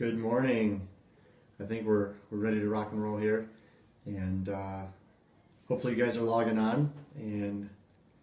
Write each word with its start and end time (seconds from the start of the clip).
Good 0.00 0.16
morning. 0.16 0.88
I 1.60 1.64
think 1.64 1.86
we're 1.86 2.12
we're 2.30 2.38
ready 2.38 2.58
to 2.58 2.70
rock 2.70 2.90
and 2.90 3.04
roll 3.04 3.18
here, 3.18 3.50
and 4.06 4.48
uh, 4.48 4.84
hopefully 5.68 5.94
you 5.94 6.02
guys 6.02 6.16
are 6.16 6.22
logging 6.22 6.56
on. 6.56 6.90
And 7.16 7.68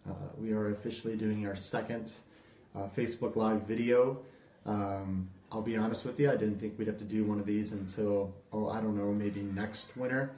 uh, 0.04 0.30
we 0.36 0.50
are 0.50 0.70
officially 0.70 1.14
doing 1.14 1.46
our 1.46 1.54
second 1.54 2.10
uh, 2.74 2.88
Facebook 2.96 3.36
Live 3.36 3.62
video. 3.62 4.18
Um, 4.66 5.28
I'll 5.52 5.62
be 5.62 5.76
honest 5.76 6.04
with 6.04 6.18
you, 6.18 6.28
I 6.32 6.34
didn't 6.34 6.58
think 6.58 6.76
we'd 6.80 6.88
have 6.88 6.98
to 6.98 7.04
do 7.04 7.22
one 7.22 7.38
of 7.38 7.46
these 7.46 7.70
until 7.70 8.34
oh 8.52 8.68
I 8.70 8.80
don't 8.80 8.96
know 8.96 9.12
maybe 9.12 9.42
next 9.42 9.96
winter, 9.96 10.32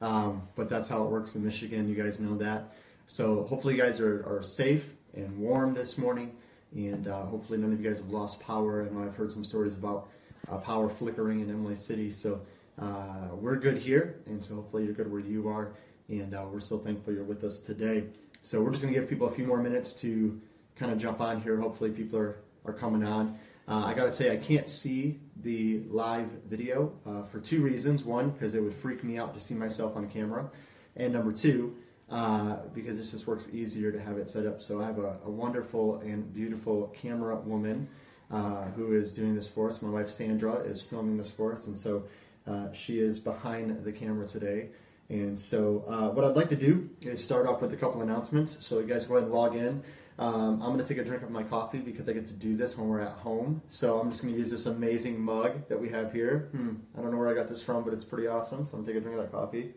um, 0.00 0.48
but 0.56 0.68
that's 0.68 0.88
how 0.88 1.04
it 1.04 1.08
works 1.08 1.36
in 1.36 1.44
Michigan. 1.44 1.88
You 1.88 1.94
guys 1.94 2.18
know 2.18 2.36
that. 2.38 2.74
So 3.06 3.44
hopefully 3.44 3.76
you 3.76 3.80
guys 3.80 4.00
are, 4.00 4.26
are 4.26 4.42
safe 4.42 4.94
and 5.14 5.38
warm 5.38 5.72
this 5.72 5.96
morning, 5.96 6.34
and 6.74 7.06
uh, 7.06 7.26
hopefully 7.26 7.60
none 7.60 7.72
of 7.72 7.80
you 7.80 7.88
guys 7.88 8.00
have 8.00 8.10
lost 8.10 8.40
power. 8.40 8.84
I 8.84 8.92
know 8.92 9.04
I've 9.04 9.14
heard 9.14 9.30
some 9.30 9.44
stories 9.44 9.74
about 9.74 10.08
uh, 10.48 10.58
power 10.58 10.88
flickering 10.88 11.40
in 11.40 11.50
Imlay 11.50 11.74
City. 11.74 12.10
So 12.10 12.40
uh, 12.80 13.28
we're 13.32 13.56
good 13.56 13.78
here, 13.78 14.20
and 14.26 14.42
so 14.42 14.56
hopefully 14.56 14.84
you're 14.84 14.94
good 14.94 15.10
where 15.10 15.20
you 15.20 15.48
are. 15.48 15.74
And 16.08 16.34
uh, 16.34 16.46
we're 16.50 16.60
so 16.60 16.78
thankful 16.78 17.12
you're 17.12 17.24
with 17.24 17.44
us 17.44 17.60
today. 17.60 18.04
So 18.42 18.62
we're 18.62 18.70
just 18.70 18.82
going 18.82 18.94
to 18.94 19.00
give 19.00 19.08
people 19.08 19.28
a 19.28 19.30
few 19.30 19.46
more 19.46 19.62
minutes 19.62 19.92
to 20.00 20.40
kind 20.76 20.90
of 20.90 20.98
jump 20.98 21.20
on 21.20 21.42
here. 21.42 21.60
Hopefully 21.60 21.90
people 21.90 22.18
are, 22.18 22.38
are 22.64 22.72
coming 22.72 23.04
on. 23.04 23.38
Uh, 23.68 23.84
I 23.84 23.94
got 23.94 24.10
to 24.10 24.16
tell 24.16 24.26
you, 24.26 24.32
I 24.32 24.42
can't 24.42 24.68
see 24.68 25.20
the 25.36 25.82
live 25.90 26.30
video 26.48 26.92
uh, 27.06 27.22
for 27.22 27.38
two 27.38 27.62
reasons. 27.62 28.02
One, 28.02 28.30
because 28.30 28.54
it 28.54 28.62
would 28.62 28.74
freak 28.74 29.04
me 29.04 29.18
out 29.18 29.34
to 29.34 29.40
see 29.40 29.54
myself 29.54 29.96
on 29.96 30.08
camera. 30.08 30.50
And 30.96 31.12
number 31.12 31.32
two, 31.32 31.76
uh, 32.10 32.56
because 32.74 32.98
it 32.98 33.08
just 33.08 33.26
works 33.26 33.48
easier 33.52 33.92
to 33.92 34.00
have 34.00 34.16
it 34.18 34.28
set 34.28 34.46
up. 34.46 34.60
So 34.60 34.82
I 34.82 34.86
have 34.86 34.98
a, 34.98 35.20
a 35.24 35.30
wonderful 35.30 36.00
and 36.00 36.32
beautiful 36.34 36.92
camera 37.00 37.36
woman 37.36 37.88
uh, 38.30 38.64
who 38.76 38.92
is 38.92 39.12
doing 39.12 39.34
this 39.34 39.48
for 39.48 39.68
us. 39.68 39.82
My 39.82 39.90
wife 39.90 40.08
Sandra 40.08 40.54
is 40.56 40.82
filming 40.82 41.16
this 41.16 41.30
for 41.30 41.52
us, 41.52 41.66
and 41.66 41.76
so 41.76 42.04
uh, 42.46 42.72
she 42.72 43.00
is 43.00 43.18
behind 43.18 43.84
the 43.84 43.92
camera 43.92 44.26
today. 44.26 44.68
And 45.10 45.36
so, 45.36 45.84
uh, 45.88 46.08
what 46.10 46.24
I'd 46.24 46.36
like 46.36 46.48
to 46.50 46.56
do 46.56 46.88
is 47.02 47.22
start 47.22 47.46
off 47.46 47.60
with 47.60 47.72
a 47.72 47.76
couple 47.76 48.00
announcements. 48.00 48.64
So, 48.64 48.78
you 48.78 48.86
guys 48.86 49.06
go 49.06 49.16
ahead 49.16 49.24
and 49.24 49.34
log 49.34 49.56
in. 49.56 49.82
Um, 50.20 50.62
I'm 50.62 50.68
going 50.68 50.78
to 50.78 50.86
take 50.86 50.98
a 50.98 51.04
drink 51.04 51.24
of 51.24 51.30
my 51.30 51.42
coffee 51.42 51.78
because 51.78 52.08
I 52.08 52.12
get 52.12 52.28
to 52.28 52.32
do 52.32 52.54
this 52.54 52.78
when 52.78 52.88
we're 52.88 53.00
at 53.00 53.14
home. 53.14 53.62
So, 53.68 53.98
I'm 53.98 54.10
just 54.10 54.22
going 54.22 54.34
to 54.34 54.38
use 54.38 54.52
this 54.52 54.66
amazing 54.66 55.20
mug 55.20 55.66
that 55.68 55.80
we 55.80 55.88
have 55.88 56.12
here. 56.12 56.48
Hmm. 56.52 56.74
I 56.96 57.02
don't 57.02 57.10
know 57.10 57.18
where 57.18 57.28
I 57.28 57.34
got 57.34 57.48
this 57.48 57.60
from, 57.60 57.82
but 57.82 57.92
it's 57.92 58.04
pretty 58.04 58.28
awesome. 58.28 58.68
So, 58.68 58.76
I'm 58.76 58.84
going 58.84 58.86
to 58.86 58.92
take 58.92 59.00
a 59.00 59.04
drink 59.04 59.18
of 59.18 59.24
that 59.24 59.36
coffee. 59.36 59.72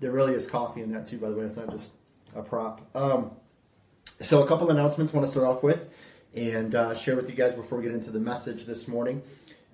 There 0.00 0.10
really 0.10 0.32
is 0.32 0.46
coffee 0.46 0.80
in 0.80 0.92
that, 0.92 1.04
too, 1.04 1.18
by 1.18 1.28
the 1.28 1.36
way. 1.36 1.44
It's 1.44 1.58
not 1.58 1.70
just 1.70 1.92
a 2.34 2.40
prop. 2.40 2.88
Um, 2.96 3.32
so, 4.22 4.42
a 4.42 4.46
couple 4.46 4.70
announcements 4.70 5.12
I 5.12 5.16
want 5.16 5.26
to 5.26 5.32
start 5.32 5.46
off 5.48 5.62
with 5.64 5.88
and 6.34 6.76
uh, 6.76 6.94
share 6.94 7.16
with 7.16 7.28
you 7.28 7.34
guys 7.34 7.54
before 7.54 7.78
we 7.78 7.84
get 7.84 7.92
into 7.92 8.10
the 8.10 8.20
message 8.20 8.66
this 8.66 8.86
morning. 8.86 9.20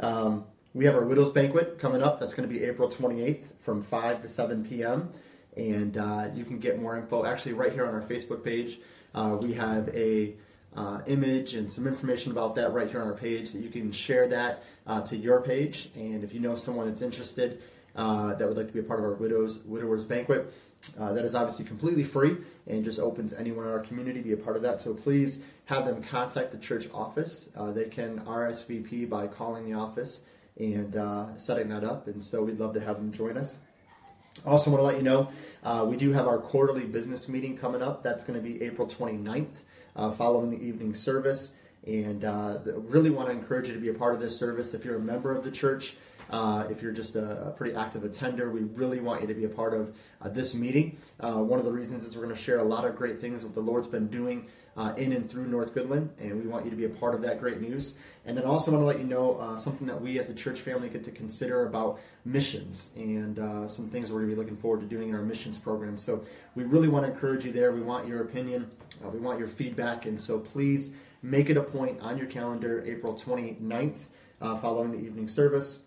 Um, 0.01 0.47
we 0.73 0.87
have 0.87 0.95
our 0.95 1.05
Widows 1.05 1.33
Banquet 1.33 1.79
coming 1.79 2.03
up. 2.03 2.19
That's 2.19 2.33
going 2.33 2.49
to 2.49 2.55
be 2.55 2.65
April 2.65 2.89
28th 2.89 3.53
from 3.61 3.83
5 3.83 4.23
to 4.23 4.29
7 4.29 4.65
p.m. 4.65 5.11
And 5.55 5.99
uh, 5.99 6.29
you 6.35 6.47
can 6.47 6.61
get 6.61 6.81
more 6.81 6.97
info 6.97 7.27
actually 7.27 7.53
right 7.53 7.73
here 7.73 7.87
on 7.87 7.95
our 7.95 8.01
Facebook 8.01 8.43
page. 8.43 8.79
Uh, 9.15 9.39
we 9.43 9.53
have 9.53 9.91
a 9.91 10.35
uh, 10.75 11.01
image 11.07 11.53
and 11.53 11.71
some 11.71 11.87
information 11.87 12.33
about 12.33 12.55
that 12.55 12.73
right 12.73 12.91
here 12.91 13.03
on 13.03 13.07
our 13.07 13.15
page 13.15 13.53
that 13.53 13.61
you 13.61 13.69
can 13.69 13.93
share 13.93 14.29
that 14.29 14.65
uh, 14.87 15.03
to 15.03 15.17
your 15.17 15.43
page. 15.43 15.91
And 15.95 16.25
if 16.25 16.33
you 16.33 16.41
know 16.41 16.55
someone 16.55 16.87
that's 16.87 17.03
interested 17.03 17.61
uh, 17.97 18.35
that 18.35 18.49
would 18.49 18.57
like 18.57 18.69
to 18.69 18.73
be 18.73 18.79
a 18.81 18.85
part 18.85 19.01
of 19.01 19.05
our 19.05 19.15
Widows 19.15 19.59
Widowers 19.67 20.05
Banquet, 20.05 20.55
uh, 20.99 21.13
that 21.13 21.25
is 21.25 21.35
obviously 21.35 21.65
completely 21.65 22.05
free 22.05 22.37
and 22.67 22.85
just 22.85 22.99
opens 22.99 23.33
anyone 23.33 23.65
in 23.65 23.71
our 23.71 23.81
community 23.81 24.21
to 24.21 24.25
be 24.25 24.33
a 24.33 24.37
part 24.37 24.57
of 24.57 24.63
that. 24.63 24.81
So 24.81 24.95
please 24.95 25.45
have 25.67 25.85
them 25.85 26.03
contact 26.03 26.53
the 26.53 26.59
church 26.59 26.89
office. 26.93 27.53
Uh, 27.57 27.73
they 27.73 27.85
can 27.85 28.21
RSVP 28.21 29.09
by 29.09 29.27
calling 29.27 29.65
the 29.65 29.77
office 29.77 30.23
and 30.59 30.97
uh, 30.97 31.37
setting 31.39 31.69
that 31.69 31.85
up. 31.85 32.07
And 32.07 32.23
so 32.23 32.43
we'd 32.43 32.59
love 32.59 32.75
to 32.75 32.81
have 32.81 32.97
them 32.97 33.13
join 33.13 33.37
us. 33.37 33.61
Also, 34.47 34.71
want 34.71 34.81
to 34.81 34.87
let 34.87 34.97
you 34.97 35.03
know 35.03 35.31
uh, 35.65 35.85
we 35.89 35.97
do 35.97 36.13
have 36.13 36.29
our 36.29 36.39
quarterly 36.39 36.85
business 36.85 37.29
meeting 37.29 37.57
coming 37.57 37.83
up. 37.83 38.03
That's 38.03 38.25
going 38.25 38.41
to 38.41 38.43
be 38.43 38.63
April 38.63 38.87
29th, 38.87 39.63
uh, 39.97 40.13
following 40.13 40.51
the 40.51 40.63
evening 40.63 40.95
service. 40.95 41.55
And 41.87 42.25
uh, 42.25 42.59
really 42.65 43.11
want 43.11 43.29
to 43.29 43.33
encourage 43.33 43.69
you 43.69 43.75
to 43.75 43.81
be 43.81 43.89
a 43.89 43.95
part 43.95 44.15
of 44.15 44.21
this 44.21 44.39
service. 44.39 44.75
If 44.75 44.85
you're 44.85 44.97
a 44.97 45.01
member 45.01 45.35
of 45.35 45.43
the 45.43 45.51
church, 45.51 45.97
uh, 46.31 46.67
if 46.71 46.83
you're 46.83 46.93
just 46.93 47.17
a, 47.17 47.49
a, 47.49 47.51
pretty 47.51 47.75
active 47.75 48.05
attender, 48.05 48.51
we 48.51 48.61
really 48.61 49.01
want 49.01 49.23
you 49.23 49.27
to 49.27 49.35
be 49.35 49.45
a 49.45 49.49
part 49.49 49.73
of 49.73 49.97
uh, 50.21 50.29
this 50.29 50.55
meeting. 50.55 50.99
Uh, 51.21 51.43
one 51.43 51.59
of 51.59 51.65
the 51.65 51.73
reasons 51.73 52.05
is 52.05 52.17
we're 52.17 52.25
going 52.25 52.35
to 52.35 52.41
share 52.41 52.59
a 52.59 52.65
lot 52.65 52.85
of 52.85 52.97
great 52.97 53.21
things 53.21 53.43
that 53.43 53.55
the 53.55 53.61
Lord's 53.61 53.89
been 53.89 54.09
doing 54.09 54.47
uh, 54.77 54.93
in 54.97 55.13
and 55.13 55.29
through 55.29 55.47
North 55.47 55.75
Goodland, 55.75 56.11
and 56.21 56.41
we 56.41 56.47
want 56.47 56.65
you 56.65 56.71
to 56.71 56.77
be 56.77 56.85
a 56.85 56.89
part 56.89 57.15
of 57.15 57.23
that 57.23 57.41
great 57.41 57.61
news. 57.61 57.99
And 58.27 58.37
then 58.37 58.45
also 58.45 58.71
want 58.71 58.83
to 58.83 58.87
let 58.87 58.99
you 58.99 59.05
know 59.05 59.39
uh, 59.39 59.57
something 59.57 59.87
that 59.89 60.01
we 60.01 60.19
as 60.19 60.31
a 60.31 60.35
church 60.35 60.61
family 60.61 60.89
get 60.89 61.03
to 61.05 61.11
consider 61.11 61.67
about 61.67 61.99
missions 62.25 62.93
and 62.95 63.39
uh, 63.39 63.67
some 63.67 63.89
things 63.89 64.13
we're 64.13 64.19
going 64.19 64.31
to 64.31 64.37
be 64.37 64.41
looking 64.41 64.57
forward 64.57 64.81
to 64.81 64.87
doing 64.87 65.09
in 65.09 65.15
our 65.15 65.23
missions 65.23 65.59
program. 65.59 65.97
So 65.99 66.25
we 66.55 66.65
really 66.65 66.89
want 66.89 67.07
to 67.07 67.13
encourage 67.13 67.45
you 67.45 67.53
there. 67.53 67.73
We 67.73 67.81
want 67.81 68.07
your 68.07 68.21
opinion, 68.23 68.71
we 69.03 69.19
want 69.19 69.39
your 69.39 69.49
feedback, 69.49 70.05
and 70.05 70.21
so 70.21 70.39
please 70.39 70.95
make 71.23 71.51
it 71.51 71.57
a 71.57 71.63
point 71.63 72.01
on 72.01 72.19
your 72.19 72.29
calendar, 72.29 72.85
April 72.87 73.15
29th, 73.15 73.97
following 74.61 74.93
the 74.93 74.99
evening 74.99 75.27
service. 75.27 75.81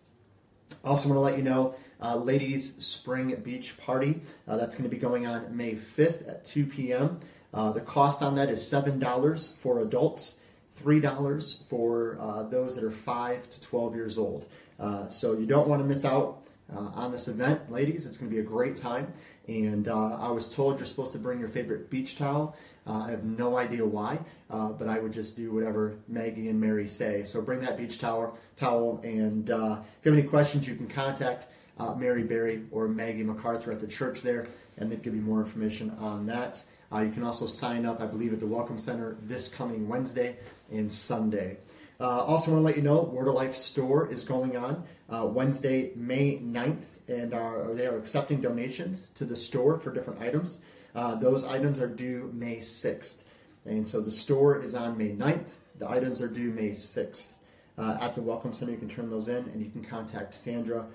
Also, 0.83 1.09
want 1.09 1.17
to 1.17 1.21
let 1.21 1.37
you 1.37 1.43
know, 1.43 1.75
uh, 2.01 2.15
ladies' 2.15 2.83
spring 2.83 3.35
beach 3.43 3.77
party. 3.77 4.21
Uh, 4.47 4.57
that's 4.57 4.75
going 4.75 4.89
to 4.89 4.93
be 4.93 4.99
going 4.99 5.27
on 5.27 5.55
May 5.55 5.73
5th 5.73 6.27
at 6.27 6.43
2 6.43 6.65
p.m. 6.65 7.19
Uh, 7.53 7.71
the 7.71 7.81
cost 7.81 8.21
on 8.21 8.35
that 8.35 8.49
is 8.49 8.59
$7 8.61 9.57
for 9.57 9.79
adults, 9.81 10.41
$3 10.81 11.67
for 11.67 12.17
uh, 12.19 12.43
those 12.43 12.75
that 12.75 12.83
are 12.83 12.91
5 12.91 13.49
to 13.49 13.61
12 13.61 13.95
years 13.95 14.17
old. 14.17 14.45
Uh, 14.79 15.07
so 15.07 15.33
you 15.33 15.45
don't 15.45 15.67
want 15.67 15.81
to 15.81 15.87
miss 15.87 16.05
out 16.05 16.41
uh, 16.73 16.79
on 16.79 17.11
this 17.11 17.27
event, 17.27 17.71
ladies. 17.71 18.05
It's 18.05 18.17
going 18.17 18.31
to 18.31 18.35
be 18.35 18.41
a 18.41 18.45
great 18.45 18.75
time. 18.75 19.13
And 19.47 19.87
I 19.87 20.29
was 20.31 20.53
told 20.53 20.77
you're 20.77 20.85
supposed 20.85 21.11
to 21.13 21.19
bring 21.19 21.39
your 21.39 21.49
favorite 21.49 21.89
beach 21.89 22.17
towel. 22.17 22.55
Uh, 22.87 23.03
I 23.05 23.11
have 23.11 23.23
no 23.23 23.57
idea 23.57 23.85
why, 23.85 24.19
uh, 24.49 24.69
but 24.69 24.87
I 24.87 24.97
would 24.97 25.13
just 25.13 25.37
do 25.37 25.53
whatever 25.53 25.97
Maggie 26.07 26.49
and 26.49 26.59
Mary 26.59 26.87
say. 26.87 27.21
So 27.23 27.41
bring 27.41 27.61
that 27.61 27.77
beach 27.77 27.99
towel, 27.99 28.37
towel 28.55 28.99
and 29.03 29.51
uh, 29.51 29.77
if 29.99 30.05
you 30.05 30.11
have 30.11 30.19
any 30.19 30.27
questions, 30.27 30.67
you 30.67 30.75
can 30.75 30.87
contact 30.87 31.47
uh, 31.77 31.93
Mary 31.93 32.23
Berry 32.23 32.63
or 32.71 32.87
Maggie 32.87 33.23
MacArthur 33.23 33.71
at 33.71 33.79
the 33.79 33.87
church 33.87 34.21
there, 34.21 34.47
and 34.77 34.91
they'll 34.91 34.99
give 34.99 35.15
you 35.15 35.21
more 35.21 35.39
information 35.39 35.91
on 35.99 36.25
that. 36.25 36.63
Uh, 36.91 37.01
you 37.01 37.11
can 37.11 37.23
also 37.23 37.45
sign 37.45 37.85
up, 37.85 38.01
I 38.01 38.07
believe, 38.07 38.33
at 38.33 38.39
the 38.39 38.47
Welcome 38.47 38.79
Center 38.79 39.15
this 39.21 39.47
coming 39.47 39.87
Wednesday 39.87 40.37
and 40.71 40.91
Sunday. 40.91 41.57
Uh, 41.99 42.23
also, 42.23 42.51
want 42.51 42.61
to 42.61 42.65
let 42.65 42.75
you 42.75 42.81
know, 42.81 43.03
Word 43.03 43.27
of 43.27 43.35
Life 43.35 43.53
store 43.55 44.11
is 44.11 44.23
going 44.23 44.57
on 44.57 44.83
Wednesday, 45.07 45.91
May 45.95 46.39
9th, 46.39 46.85
and 47.07 47.31
they 47.77 47.85
are 47.85 47.97
accepting 47.97 48.41
donations 48.41 49.09
to 49.09 49.23
the 49.23 49.35
store 49.35 49.77
for 49.77 49.93
different 49.93 50.19
items. 50.19 50.61
Uh, 50.95 51.15
those 51.15 51.45
items 51.45 51.79
are 51.79 51.87
due 51.87 52.31
May 52.33 52.57
6th. 52.57 53.23
And 53.65 53.87
so 53.87 54.01
the 54.01 54.11
store 54.11 54.61
is 54.61 54.75
on 54.75 54.97
May 54.97 55.09
9th. 55.09 55.49
The 55.77 55.89
items 55.89 56.21
are 56.21 56.27
due 56.27 56.51
May 56.51 56.69
6th. 56.69 57.35
Uh, 57.77 57.97
at 58.01 58.15
the 58.15 58.21
Welcome 58.21 58.53
Center, 58.53 58.71
you 58.71 58.77
can 58.77 58.89
turn 58.89 59.09
those 59.09 59.27
in 59.27 59.45
and 59.49 59.63
you 59.63 59.69
can 59.69 59.83
contact 59.83 60.33
Sandra 60.33 60.85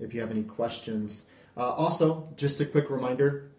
if 0.00 0.12
you 0.12 0.20
have 0.20 0.30
any 0.30 0.42
questions. 0.42 1.26
Uh, 1.56 1.70
also, 1.70 2.28
just 2.36 2.60
a 2.60 2.66
quick 2.66 2.90
reminder 2.90 3.50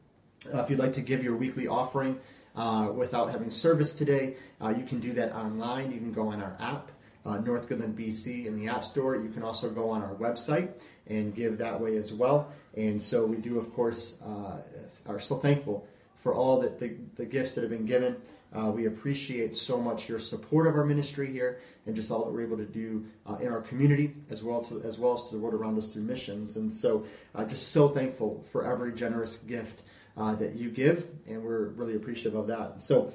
uh, 0.54 0.60
if 0.62 0.70
you'd 0.70 0.80
like 0.80 0.94
to 0.94 1.02
give 1.02 1.24
your 1.24 1.36
weekly 1.36 1.68
offering 1.68 2.20
uh, 2.56 2.90
without 2.94 3.32
having 3.32 3.50
service 3.50 3.94
today, 3.94 4.36
uh, 4.62 4.74
you 4.78 4.84
can 4.84 5.00
do 5.00 5.14
that 5.14 5.34
online. 5.34 5.92
You 5.92 6.00
can 6.00 6.12
go 6.12 6.30
on 6.30 6.42
our 6.42 6.56
app. 6.60 6.92
North 7.44 7.68
Goodland 7.68 7.96
BC 7.96 8.46
in 8.46 8.56
the 8.56 8.68
App 8.68 8.84
Store. 8.84 9.16
You 9.16 9.30
can 9.30 9.42
also 9.42 9.72
go 9.72 9.90
on 9.90 10.04
our 10.04 10.14
website 10.14 10.70
and 11.08 11.34
give 11.34 11.58
that 11.58 11.82
way 11.82 11.98
as 11.98 12.14
well. 12.14 12.52
And 12.76 13.02
so 13.02 13.26
we 13.26 13.38
do, 13.38 13.58
of 13.58 13.74
course, 13.74 14.22
uh, 14.22 14.58
are 15.08 15.20
so 15.20 15.36
thankful 15.36 15.88
for 16.18 16.34
all 16.34 16.60
that 16.62 16.80
the, 16.80 16.96
the 17.16 17.26
gifts 17.26 17.56
that 17.56 17.62
have 17.62 17.70
been 17.70 17.86
given. 17.86 18.18
Uh, 18.56 18.72
we 18.72 18.86
appreciate 18.86 19.54
so 19.54 19.80
much 19.80 20.08
your 20.08 20.20
support 20.20 20.66
of 20.66 20.76
our 20.76 20.86
ministry 20.86 21.32
here 21.32 21.60
and 21.86 21.96
just 21.96 22.10
all 22.10 22.24
that 22.24 22.32
we're 22.32 22.42
able 22.42 22.58
to 22.58 22.66
do 22.66 23.06
uh, 23.28 23.36
in 23.36 23.50
our 23.50 23.62
community 23.62 24.16
as 24.30 24.42
well 24.42 24.62
to, 24.62 24.82
as 24.84 24.98
well 24.98 25.14
as 25.14 25.28
to 25.28 25.36
the 25.36 25.38
world 25.40 25.54
around 25.54 25.78
us 25.78 25.94
through 25.94 26.04
missions. 26.04 26.56
And 26.56 26.72
so, 26.72 27.06
uh, 27.34 27.44
just 27.46 27.70
so 27.70 27.88
thankful 27.88 28.44
for 28.52 28.66
every 28.66 28.94
generous 28.94 29.38
gift 29.38 29.82
uh, 30.18 30.34
that 30.36 30.56
you 30.56 30.70
give, 30.70 31.08
and 31.28 31.44
we're 31.44 31.66
really 31.70 31.96
appreciative 31.96 32.36
of 32.40 32.48
that. 32.48 32.82
So, 32.82 33.14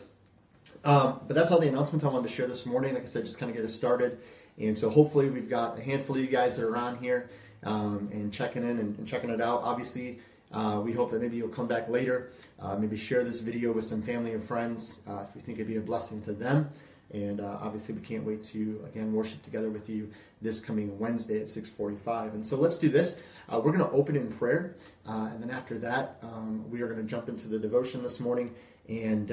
um, 0.84 1.20
but 1.26 1.34
that's 1.34 1.50
all 1.50 1.58
the 1.58 1.68
announcements 1.68 2.04
I 2.04 2.08
wanted 2.08 2.28
to 2.28 2.34
share 2.34 2.46
this 2.46 2.66
morning. 2.66 2.94
Like 2.94 3.04
I 3.04 3.06
said, 3.06 3.24
just 3.24 3.38
kind 3.38 3.50
of 3.50 3.56
get 3.56 3.64
us 3.64 3.74
started. 3.74 4.18
And 4.58 4.76
so, 4.76 4.90
hopefully, 4.90 5.30
we've 5.30 5.48
got 5.48 5.78
a 5.78 5.82
handful 5.82 6.16
of 6.16 6.22
you 6.22 6.28
guys 6.28 6.56
that 6.56 6.64
are 6.66 6.76
on 6.76 6.98
here 6.98 7.30
um, 7.62 8.10
and 8.12 8.32
checking 8.32 8.62
in 8.62 8.78
and, 8.78 8.98
and 8.98 9.06
checking 9.06 9.30
it 9.30 9.40
out. 9.40 9.62
Obviously, 9.62 10.20
uh, 10.52 10.80
we 10.82 10.92
hope 10.92 11.10
that 11.12 11.20
maybe 11.20 11.36
you'll 11.36 11.48
come 11.48 11.68
back 11.68 11.88
later, 11.88 12.32
uh, 12.60 12.76
maybe 12.76 12.96
share 12.96 13.24
this 13.24 13.40
video 13.40 13.72
with 13.72 13.84
some 13.84 14.02
family 14.02 14.32
and 14.32 14.42
friends 14.42 14.98
uh, 15.08 15.24
if 15.28 15.34
you 15.34 15.40
think 15.40 15.58
it'd 15.58 15.68
be 15.68 15.76
a 15.76 15.80
blessing 15.80 16.20
to 16.22 16.32
them. 16.32 16.70
And 17.12 17.40
uh, 17.40 17.58
obviously, 17.60 17.94
we 17.94 18.02
can't 18.02 18.24
wait 18.24 18.44
to 18.44 18.84
again 18.86 19.12
worship 19.12 19.42
together 19.42 19.68
with 19.68 19.88
you 19.88 20.10
this 20.40 20.60
coming 20.60 20.96
Wednesday 20.98 21.40
at 21.40 21.46
6:45. 21.46 22.34
And 22.34 22.46
so 22.46 22.56
let's 22.56 22.78
do 22.78 22.88
this. 22.88 23.20
Uh, 23.48 23.60
we're 23.64 23.72
going 23.72 23.84
to 23.84 23.90
open 23.90 24.14
in 24.14 24.28
prayer, 24.28 24.76
uh, 25.08 25.28
and 25.32 25.42
then 25.42 25.50
after 25.50 25.76
that, 25.78 26.18
um, 26.22 26.70
we 26.70 26.82
are 26.82 26.86
going 26.86 27.00
to 27.00 27.06
jump 27.06 27.28
into 27.28 27.48
the 27.48 27.58
devotion 27.58 28.02
this 28.02 28.20
morning. 28.20 28.54
And 28.88 29.30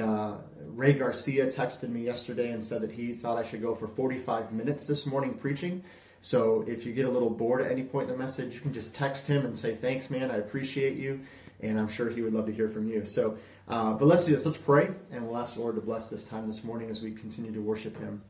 Ray 0.68 0.94
Garcia 0.94 1.48
texted 1.48 1.90
me 1.90 2.02
yesterday 2.02 2.52
and 2.52 2.64
said 2.64 2.82
that 2.82 2.92
he 2.92 3.14
thought 3.14 3.38
I 3.38 3.44
should 3.44 3.62
go 3.62 3.74
for 3.74 3.88
45 3.88 4.54
minutes 4.54 4.86
this 4.86 5.08
morning 5.08 5.34
preaching. 5.34 5.84
So 6.28 6.66
if 6.68 6.86
you 6.86 6.92
get 6.92 7.06
a 7.06 7.10
little 7.10 7.30
bored 7.30 7.62
at 7.62 7.72
any 7.72 7.84
point 7.84 8.10
in 8.10 8.18
the 8.18 8.22
message, 8.22 8.56
you 8.56 8.60
can 8.60 8.74
just 8.74 8.94
text 8.94 9.30
him 9.30 9.46
and 9.46 9.58
say, 9.58 9.74
Thanks, 9.74 10.10
man, 10.10 10.30
I 10.30 10.36
appreciate 10.36 10.98
you. 10.98 11.22
And 11.62 11.80
I'm 11.80 11.88
sure 11.88 12.10
he 12.10 12.22
would 12.22 12.34
love 12.34 12.48
to 12.48 12.52
hear 12.52 12.68
from 12.68 12.90
you. 12.90 13.06
So, 13.06 13.38
uh, 13.70 13.94
but 13.94 14.08
let's 14.08 14.26
do 14.26 14.34
this. 14.34 14.44
Let's 14.44 14.58
pray, 14.58 14.90
and 15.10 15.26
we'll 15.26 15.38
ask 15.38 15.56
the 15.56 15.62
Lord 15.62 15.76
to 15.76 15.82
bless 15.82 16.10
this 16.10 16.26
time 16.26 16.46
this 16.46 16.66
morning 16.66 16.90
as 16.90 17.02
we 17.02 17.14
continue 17.14 17.54
to 17.54 17.62
worship 17.62 17.98
him. 17.98 18.24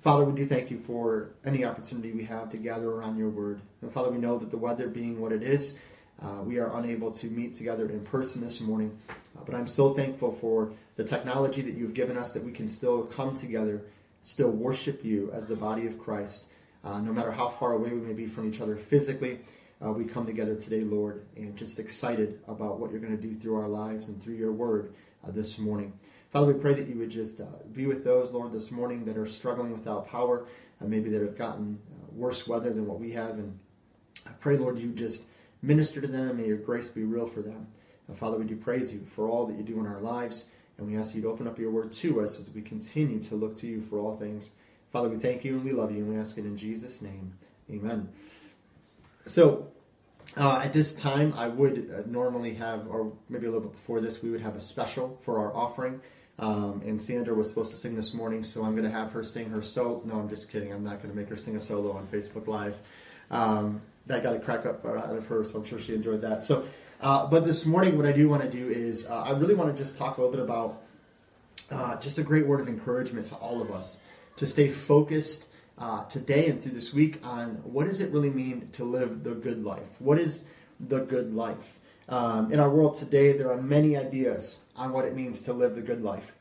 Father, 0.00 0.24
we 0.24 0.40
do 0.40 0.46
thank 0.46 0.70
you 0.70 0.78
for 0.78 1.28
any 1.44 1.66
opportunity 1.66 2.12
we 2.12 2.24
have 2.24 2.48
to 2.48 2.56
gather 2.56 2.90
around 2.90 3.18
your 3.18 3.28
word. 3.28 3.60
And 3.82 3.92
Father, 3.92 4.08
we 4.08 4.16
know 4.16 4.38
that 4.38 4.48
the 4.48 4.56
weather 4.56 4.88
being 4.88 5.20
what 5.20 5.30
it 5.30 5.42
is, 5.42 5.78
uh, 6.22 6.40
we 6.42 6.58
are 6.58 6.74
unable 6.78 7.10
to 7.10 7.26
meet 7.26 7.52
together 7.52 7.90
in 7.90 8.00
person 8.06 8.40
this 8.40 8.62
morning. 8.62 8.98
Uh, 9.10 9.42
but 9.44 9.54
I'm 9.54 9.66
so 9.66 9.92
thankful 9.92 10.32
for 10.32 10.72
the 10.96 11.04
technology 11.04 11.60
that 11.60 11.74
you've 11.74 11.92
given 11.92 12.16
us 12.16 12.32
that 12.32 12.42
we 12.42 12.52
can 12.52 12.68
still 12.68 13.02
come 13.02 13.34
together, 13.34 13.82
still 14.22 14.50
worship 14.50 15.04
you 15.04 15.30
as 15.34 15.46
the 15.46 15.56
body 15.56 15.86
of 15.86 15.98
Christ. 15.98 16.48
Uh, 16.88 17.00
no 17.00 17.12
matter 17.12 17.30
how 17.30 17.48
far 17.48 17.72
away 17.72 17.90
we 17.90 18.00
may 18.00 18.14
be 18.14 18.24
from 18.24 18.48
each 18.48 18.62
other 18.62 18.74
physically, 18.74 19.40
uh, 19.84 19.92
we 19.92 20.06
come 20.06 20.24
together 20.24 20.54
today, 20.54 20.80
Lord, 20.80 21.26
and 21.36 21.54
just 21.54 21.78
excited 21.78 22.40
about 22.48 22.80
what 22.80 22.90
you're 22.90 23.00
going 23.00 23.14
to 23.14 23.22
do 23.22 23.34
through 23.34 23.56
our 23.56 23.68
lives 23.68 24.08
and 24.08 24.22
through 24.22 24.36
your 24.36 24.52
word 24.52 24.94
uh, 25.22 25.30
this 25.30 25.58
morning. 25.58 25.92
Father, 26.32 26.54
we 26.54 26.58
pray 26.58 26.72
that 26.72 26.88
you 26.88 26.96
would 26.96 27.10
just 27.10 27.42
uh, 27.42 27.44
be 27.74 27.86
with 27.86 28.04
those, 28.04 28.32
Lord, 28.32 28.52
this 28.52 28.70
morning 28.70 29.04
that 29.04 29.18
are 29.18 29.26
struggling 29.26 29.70
without 29.72 30.08
power, 30.08 30.46
and 30.80 30.88
maybe 30.88 31.10
that 31.10 31.20
have 31.20 31.36
gotten 31.36 31.78
uh, 31.92 32.06
worse 32.10 32.48
weather 32.48 32.72
than 32.72 32.86
what 32.86 32.98
we 32.98 33.12
have. 33.12 33.32
And 33.32 33.58
I 34.26 34.30
pray, 34.40 34.56
Lord, 34.56 34.78
you 34.78 34.92
just 34.92 35.24
minister 35.60 36.00
to 36.00 36.06
them 36.06 36.30
and 36.30 36.38
may 36.38 36.46
your 36.46 36.56
grace 36.56 36.88
be 36.88 37.02
real 37.02 37.26
for 37.26 37.42
them. 37.42 37.66
Father, 38.14 38.38
we 38.38 38.46
do 38.46 38.56
praise 38.56 38.94
you 38.94 39.04
for 39.04 39.28
all 39.28 39.44
that 39.44 39.58
you 39.58 39.62
do 39.62 39.78
in 39.78 39.86
our 39.86 40.00
lives, 40.00 40.48
and 40.78 40.86
we 40.86 40.96
ask 40.96 41.14
you 41.14 41.20
to 41.20 41.28
open 41.28 41.46
up 41.46 41.58
your 41.58 41.70
word 41.70 41.92
to 41.92 42.22
us 42.22 42.40
as 42.40 42.48
we 42.48 42.62
continue 42.62 43.20
to 43.24 43.34
look 43.34 43.56
to 43.56 43.66
you 43.66 43.82
for 43.82 43.98
all 43.98 44.14
things. 44.14 44.52
Father, 44.92 45.08
we 45.08 45.18
thank 45.18 45.44
you 45.44 45.54
and 45.54 45.64
we 45.64 45.72
love 45.72 45.92
you, 45.92 45.98
and 45.98 46.08
we 46.08 46.16
ask 46.16 46.38
it 46.38 46.44
in 46.44 46.56
Jesus' 46.56 47.02
name. 47.02 47.34
Amen. 47.70 48.08
So, 49.26 49.68
uh, 50.36 50.60
at 50.64 50.72
this 50.72 50.94
time, 50.94 51.34
I 51.36 51.48
would 51.48 51.90
uh, 51.94 52.08
normally 52.08 52.54
have, 52.54 52.86
or 52.88 53.12
maybe 53.28 53.46
a 53.46 53.50
little 53.50 53.68
bit 53.68 53.72
before 53.72 54.00
this, 54.00 54.22
we 54.22 54.30
would 54.30 54.40
have 54.40 54.54
a 54.54 54.60
special 54.60 55.18
for 55.20 55.38
our 55.38 55.54
offering. 55.54 56.00
Um, 56.38 56.82
and 56.86 57.00
Sandra 57.00 57.34
was 57.34 57.48
supposed 57.48 57.70
to 57.72 57.76
sing 57.76 57.96
this 57.96 58.14
morning, 58.14 58.44
so 58.44 58.64
I'm 58.64 58.72
going 58.72 58.84
to 58.84 58.90
have 58.90 59.12
her 59.12 59.22
sing 59.22 59.50
her 59.50 59.60
solo. 59.60 60.02
No, 60.04 60.14
I'm 60.14 60.28
just 60.28 60.50
kidding. 60.50 60.72
I'm 60.72 60.84
not 60.84 61.02
going 61.02 61.10
to 61.10 61.16
make 61.16 61.28
her 61.28 61.36
sing 61.36 61.56
a 61.56 61.60
solo 61.60 61.92
on 61.92 62.06
Facebook 62.06 62.46
Live. 62.46 62.78
Um, 63.30 63.80
that 64.06 64.22
got 64.22 64.36
a 64.36 64.38
crack 64.38 64.64
up 64.64 64.86
out 64.86 65.16
of 65.16 65.26
her, 65.26 65.44
so 65.44 65.58
I'm 65.58 65.64
sure 65.64 65.78
she 65.78 65.94
enjoyed 65.94 66.22
that. 66.22 66.44
So, 66.44 66.66
uh, 67.02 67.26
but 67.26 67.44
this 67.44 67.66
morning, 67.66 67.96
what 67.96 68.06
I 68.06 68.12
do 68.12 68.28
want 68.28 68.42
to 68.42 68.50
do 68.50 68.68
is 68.68 69.06
uh, 69.06 69.20
I 69.20 69.30
really 69.32 69.54
want 69.54 69.76
to 69.76 69.82
just 69.82 69.98
talk 69.98 70.16
a 70.16 70.22
little 70.22 70.34
bit 70.34 70.42
about 70.42 70.82
uh, 71.70 71.96
just 71.96 72.18
a 72.18 72.22
great 72.22 72.46
word 72.46 72.60
of 72.60 72.68
encouragement 72.68 73.26
to 73.26 73.34
all 73.34 73.60
of 73.60 73.70
us 73.70 74.02
to 74.38 74.46
stay 74.46 74.70
focused 74.70 75.48
uh, 75.78 76.04
today 76.04 76.48
and 76.48 76.62
through 76.62 76.72
this 76.72 76.94
week 76.94 77.20
on 77.22 77.56
what 77.64 77.86
does 77.86 78.00
it 78.00 78.10
really 78.12 78.30
mean 78.30 78.68
to 78.72 78.84
live 78.84 79.24
the 79.24 79.34
good 79.34 79.62
life? 79.64 80.00
What 80.00 80.18
is 80.18 80.48
the 80.80 81.00
good 81.00 81.34
life? 81.34 81.78
Um, 82.08 82.52
in 82.52 82.58
our 82.58 82.70
world 82.70 82.94
today, 82.94 83.36
there 83.36 83.50
are 83.50 83.60
many 83.60 83.96
ideas 83.96 84.64
on 84.76 84.92
what 84.92 85.04
it 85.04 85.14
means 85.14 85.42
to 85.42 85.52
live 85.52 85.74
the 85.74 85.82
good 85.82 86.02
life. 86.02 86.34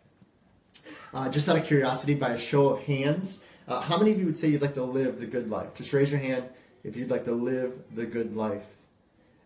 Uh, 1.13 1.29
just 1.29 1.49
out 1.49 1.57
of 1.57 1.65
curiosity, 1.65 2.13
by 2.13 2.29
a 2.29 2.37
show 2.37 2.69
of 2.69 2.83
hands, 2.83 3.45
uh, 3.67 3.81
how 3.81 3.97
many 3.97 4.11
of 4.11 4.19
you 4.19 4.25
would 4.25 4.37
say 4.37 4.47
you'd 4.47 4.61
like 4.61 4.75
to 4.75 4.83
live 4.83 5.19
the 5.19 5.25
good 5.25 5.49
life? 5.49 5.73
Just 5.73 5.91
raise 5.91 6.11
your 6.11 6.21
hand 6.21 6.45
if 6.83 6.95
you'd 6.95 7.09
like 7.09 7.25
to 7.25 7.33
live 7.33 7.73
the 7.93 8.05
good 8.05 8.35
life. 8.35 8.65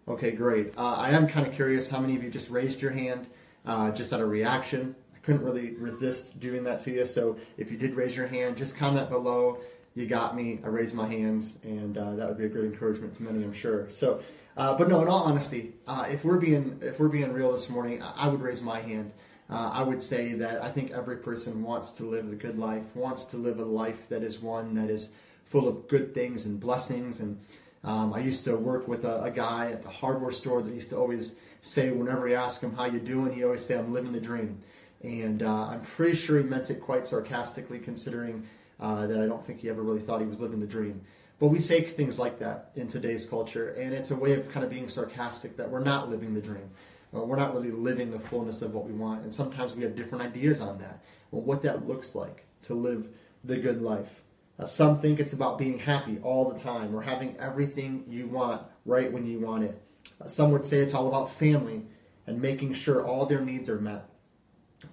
Okay, 0.08 0.32
great. 0.32 0.78
Uh, 0.78 0.96
I 0.96 1.12
am 1.12 1.28
kind 1.28 1.48
of 1.48 1.54
curious 1.54 1.90
how 1.90 2.00
many 2.00 2.16
of 2.16 2.24
you 2.24 2.30
just 2.30 2.50
raised 2.50 2.82
your 2.82 2.92
hand 2.92 3.28
uh, 3.66 3.92
just 3.92 4.12
out 4.12 4.20
of 4.20 4.30
reaction. 4.30 4.96
Couldn't 5.24 5.44
really 5.44 5.72
resist 5.72 6.40
doing 6.40 6.64
that 6.64 6.80
to 6.82 6.92
you. 6.92 7.06
So 7.06 7.38
if 7.58 7.72
you 7.72 7.78
did 7.78 7.96
raise 7.96 8.16
your 8.16 8.28
hand, 8.28 8.58
just 8.58 8.76
comment 8.76 9.10
below. 9.10 9.60
You 9.94 10.06
got 10.06 10.36
me. 10.36 10.60
I 10.64 10.68
raised 10.68 10.96
my 10.96 11.08
hands, 11.08 11.58
and 11.64 11.98
uh, 11.98 12.16
that 12.16 12.28
would 12.28 12.38
be 12.38 12.46
a 12.46 12.50
great 12.50 12.66
encouragement 12.66 13.14
to 13.16 13.24
many, 13.24 13.44
I'm 13.44 13.52
sure. 13.52 13.90
So, 13.90 14.22
uh, 14.56 14.78
but 14.78 14.88
no, 14.88 15.02
in 15.02 15.10
all 15.10 15.24
honesty, 15.24 15.74
uh, 15.86 16.06
if 16.10 16.24
we're 16.24 16.38
being 16.38 16.80
if 16.82 17.00
we're 17.00 17.10
being 17.10 17.34
real 17.34 17.52
this 17.52 17.70
morning, 17.70 18.02
I 18.02 18.30
would 18.30 18.42
raise 18.42 18.62
my 18.62 18.80
hand. 18.80 19.12
Uh, 19.50 19.70
I 19.74 19.84
would 19.84 20.02
say 20.02 20.34
that 20.36 20.64
I 20.64 20.72
think 20.72 20.92
every 20.92 21.18
person 21.18 21.62
wants 21.62 21.92
to 21.94 22.06
live 22.06 22.30
the 22.30 22.38
good 22.38 22.58
life, 22.58 22.96
wants 22.96 23.26
to 23.26 23.38
live 23.38 23.60
a 23.60 23.66
life 23.66 24.08
that 24.08 24.24
is 24.24 24.40
one 24.40 24.76
that 24.76 24.90
is 24.90 25.12
full 25.44 25.68
of 25.68 25.90
good 25.90 26.14
things 26.14 26.46
and 26.46 26.58
blessings. 26.58 27.20
And 27.20 27.38
um, 27.84 28.14
I 28.14 28.20
used 28.20 28.46
to 28.46 28.56
work 28.56 28.88
with 28.88 29.04
a, 29.04 29.24
a, 29.24 29.32
guy 29.32 29.72
at 29.72 29.82
the 29.82 29.90
hardware 29.90 30.32
store 30.32 30.62
that 30.62 30.74
used 30.74 30.92
to 30.92 30.98
always 30.98 31.38
say, 31.60 31.92
whenever 31.92 32.30
you 32.30 32.36
ask 32.36 32.62
him 32.64 32.76
how 32.76 32.86
you 32.86 33.00
doing, 33.00 33.34
he 33.34 33.44
always 33.44 33.66
say, 33.66 33.78
"I'm 33.78 33.92
living 33.92 34.14
the 34.14 34.22
dream." 34.22 34.62
And 35.04 35.42
uh, 35.42 35.68
I'm 35.68 35.82
pretty 35.82 36.16
sure 36.16 36.38
he 36.38 36.44
meant 36.44 36.70
it 36.70 36.80
quite 36.80 37.06
sarcastically, 37.06 37.80
considering 37.80 38.48
uh, 38.80 39.08
that 39.08 39.20
I 39.20 39.26
don't 39.26 39.44
think 39.46 39.62
he 39.62 39.70
ever 39.70 39.82
really 39.82 40.02
thought 40.02 40.22
he 40.22 40.28
was 40.28 40.42
living 40.42 40.60
the 40.60 40.68
dream. 40.68 41.02
But 41.40 41.48
we 41.48 41.60
say 41.60 41.82
things 41.82 42.20
like 42.20 42.38
that 42.40 42.72
in 42.76 42.88
today's 42.88 43.26
culture, 43.26 43.70
and 43.70 43.94
it's 43.94 44.12
a 44.12 44.16
way 44.16 44.34
of 44.34 44.52
kind 44.52 44.64
of 44.64 44.70
being 44.70 44.88
sarcastic 44.88 45.58
that 45.58 45.72
we're 45.72 45.84
not 45.84 46.10
living 46.10 46.36
the 46.36 46.42
dream. 46.42 46.70
Uh, 47.16 47.22
we're 47.22 47.36
not 47.36 47.54
really 47.54 47.72
living 47.72 48.12
the 48.12 48.20
fullness 48.20 48.62
of 48.62 48.74
what 48.74 48.86
we 48.86 48.94
want. 48.94 49.24
And 49.24 49.34
sometimes 49.34 49.76
we 49.76 49.84
have 49.84 49.96
different 49.96 50.24
ideas 50.24 50.62
on 50.62 50.78
that, 50.80 51.04
on 51.32 51.46
what 51.46 51.62
that 51.64 51.88
looks 51.88 52.16
like 52.16 52.46
to 52.64 52.74
live 52.74 53.08
the 53.44 53.58
good 53.58 53.82
life. 53.82 54.22
Uh, 54.60 54.66
some 54.66 55.00
think 55.00 55.20
it's 55.20 55.34
about 55.34 55.58
being 55.58 55.80
happy 55.80 56.20
all 56.22 56.50
the 56.50 56.60
time 56.60 56.96
or 56.96 57.02
having 57.02 57.36
everything 57.38 58.06
you 58.08 58.28
want 58.28 58.62
right 58.86 59.12
when 59.12 59.26
you 59.26 59.40
want 59.40 59.64
it. 59.64 59.82
Uh, 60.22 60.28
some 60.28 60.52
would 60.52 60.66
say 60.66 60.78
it's 60.78 60.94
all 60.94 61.08
about 61.08 61.32
family 61.32 61.84
and 62.28 62.40
making 62.40 62.74
sure 62.74 63.04
all 63.04 63.26
their 63.26 63.42
needs 63.42 63.68
are 63.68 63.82
met. 63.82 64.08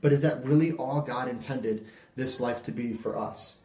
But 0.01 0.13
is 0.13 0.23
that 0.23 0.45
really 0.45 0.73
all 0.73 1.01
God 1.01 1.29
intended 1.29 1.87
this 2.17 2.41
life 2.41 2.63
to 2.65 2.73
be 2.73 2.93
for 2.93 3.19
us? 3.19 3.61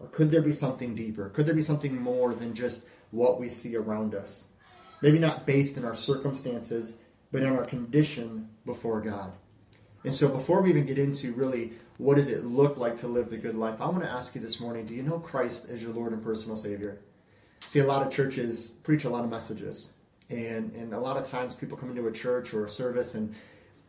Or 0.00 0.08
could 0.08 0.30
there 0.30 0.42
be 0.42 0.52
something 0.52 0.94
deeper? 0.94 1.28
Could 1.28 1.46
there 1.46 1.54
be 1.54 1.62
something 1.62 2.00
more 2.00 2.34
than 2.34 2.54
just 2.54 2.86
what 3.10 3.38
we 3.38 3.48
see 3.48 3.76
around 3.76 4.14
us? 4.14 4.48
Maybe 5.00 5.18
not 5.18 5.46
based 5.46 5.76
in 5.76 5.84
our 5.84 5.94
circumstances, 5.94 6.96
but 7.30 7.42
in 7.42 7.56
our 7.56 7.64
condition 7.64 8.48
before 8.66 9.00
God. 9.00 9.32
And 10.04 10.14
so, 10.14 10.28
before 10.28 10.62
we 10.62 10.70
even 10.70 10.86
get 10.86 10.98
into 10.98 11.32
really 11.32 11.72
what 11.98 12.16
does 12.16 12.28
it 12.28 12.44
look 12.44 12.76
like 12.76 12.98
to 12.98 13.06
live 13.06 13.30
the 13.30 13.36
good 13.36 13.54
life, 13.54 13.80
I 13.80 13.86
want 13.86 14.02
to 14.02 14.10
ask 14.10 14.34
you 14.34 14.40
this 14.40 14.60
morning 14.60 14.86
do 14.86 14.94
you 14.94 15.02
know 15.02 15.20
Christ 15.20 15.70
as 15.70 15.82
your 15.82 15.92
Lord 15.92 16.12
and 16.12 16.22
personal 16.22 16.56
Savior? 16.56 17.00
See, 17.68 17.78
a 17.78 17.86
lot 17.86 18.04
of 18.04 18.12
churches 18.12 18.80
preach 18.82 19.04
a 19.04 19.10
lot 19.10 19.24
of 19.24 19.30
messages. 19.30 19.94
And, 20.28 20.72
and 20.74 20.92
a 20.94 20.98
lot 20.98 21.16
of 21.16 21.24
times 21.24 21.54
people 21.54 21.76
come 21.76 21.90
into 21.90 22.06
a 22.08 22.12
church 22.12 22.54
or 22.54 22.64
a 22.64 22.70
service 22.70 23.14
and, 23.14 23.34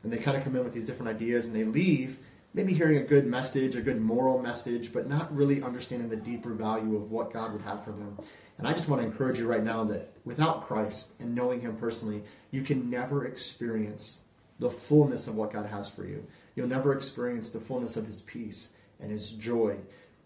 and 0.03 0.11
they 0.11 0.17
kind 0.17 0.37
of 0.37 0.43
come 0.43 0.55
in 0.55 0.63
with 0.63 0.73
these 0.73 0.85
different 0.85 1.15
ideas 1.15 1.47
and 1.47 1.55
they 1.55 1.63
leave 1.63 2.19
maybe 2.53 2.73
hearing 2.73 2.97
a 2.97 3.03
good 3.03 3.25
message, 3.25 3.75
a 3.75 3.81
good 3.81 4.01
moral 4.01 4.39
message, 4.39 4.93
but 4.93 5.07
not 5.07 5.35
really 5.35 5.61
understanding 5.61 6.09
the 6.09 6.15
deeper 6.15 6.53
value 6.53 6.95
of 6.95 7.11
what 7.11 7.33
God 7.33 7.51
would 7.51 7.63
have 7.63 7.83
for 7.83 7.91
them. 7.91 8.17
And 8.57 8.67
I 8.67 8.73
just 8.73 8.87
want 8.87 9.01
to 9.01 9.07
encourage 9.07 9.39
you 9.39 9.47
right 9.47 9.63
now 9.63 9.83
that 9.85 10.13
without 10.23 10.67
Christ 10.67 11.15
and 11.19 11.33
knowing 11.33 11.61
Him 11.61 11.75
personally, 11.75 12.23
you 12.51 12.61
can 12.61 12.89
never 12.89 13.25
experience 13.25 14.23
the 14.59 14.69
fullness 14.69 15.27
of 15.27 15.35
what 15.35 15.51
God 15.51 15.65
has 15.65 15.89
for 15.89 16.05
you. 16.05 16.27
You'll 16.55 16.67
never 16.67 16.93
experience 16.93 17.49
the 17.49 17.59
fullness 17.59 17.97
of 17.97 18.05
His 18.05 18.21
peace 18.21 18.73
and 18.99 19.11
His 19.11 19.31
joy. 19.31 19.77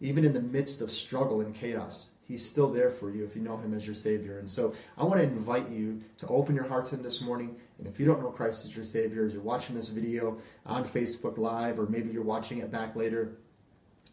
Even 0.02 0.26
in 0.26 0.34
the 0.34 0.42
midst 0.42 0.82
of 0.82 0.92
struggle 0.92 1.40
and 1.40 1.56
chaos, 1.56 2.12
He's 2.28 2.46
still 2.46 2.70
there 2.70 2.90
for 2.90 3.10
you 3.10 3.24
if 3.24 3.36
you 3.36 3.42
know 3.42 3.56
Him 3.56 3.74
as 3.74 3.86
your 3.86 3.96
Savior. 3.96 4.38
And 4.38 4.52
so 4.52 4.76
I 4.98 5.06
want 5.06 5.22
to 5.22 5.24
invite 5.24 5.70
you 5.70 6.02
to 6.18 6.28
open 6.28 6.56
your 6.56 6.68
heart 6.68 6.88
to 6.88 6.96
Him 6.96 7.04
this 7.04 7.22
morning. 7.22 7.56
And 7.78 7.88
if 7.88 8.00
you 8.00 8.06
don't 8.06 8.22
know 8.22 8.32
Christ 8.32 8.66
as 8.66 8.76
your 8.76 8.84
Savior, 8.84 9.26
as 9.26 9.34
you're 9.34 9.42
watching 9.42 9.76
this 9.76 9.90
video 9.90 10.38
on 10.66 10.84
Facebook 10.84 11.38
Live, 11.38 11.80
or 11.80 11.86
maybe 11.86 12.10
you're 12.10 12.24
watching 12.24 12.58
it 12.58 12.70
back 12.70 12.98
later, 12.98 13.38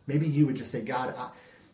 maybe 0.07 0.29
you 0.29 0.47
would 0.47 0.55
just 0.55 0.71
say, 0.71 0.81
God, 0.81 1.15
I, 1.19 1.31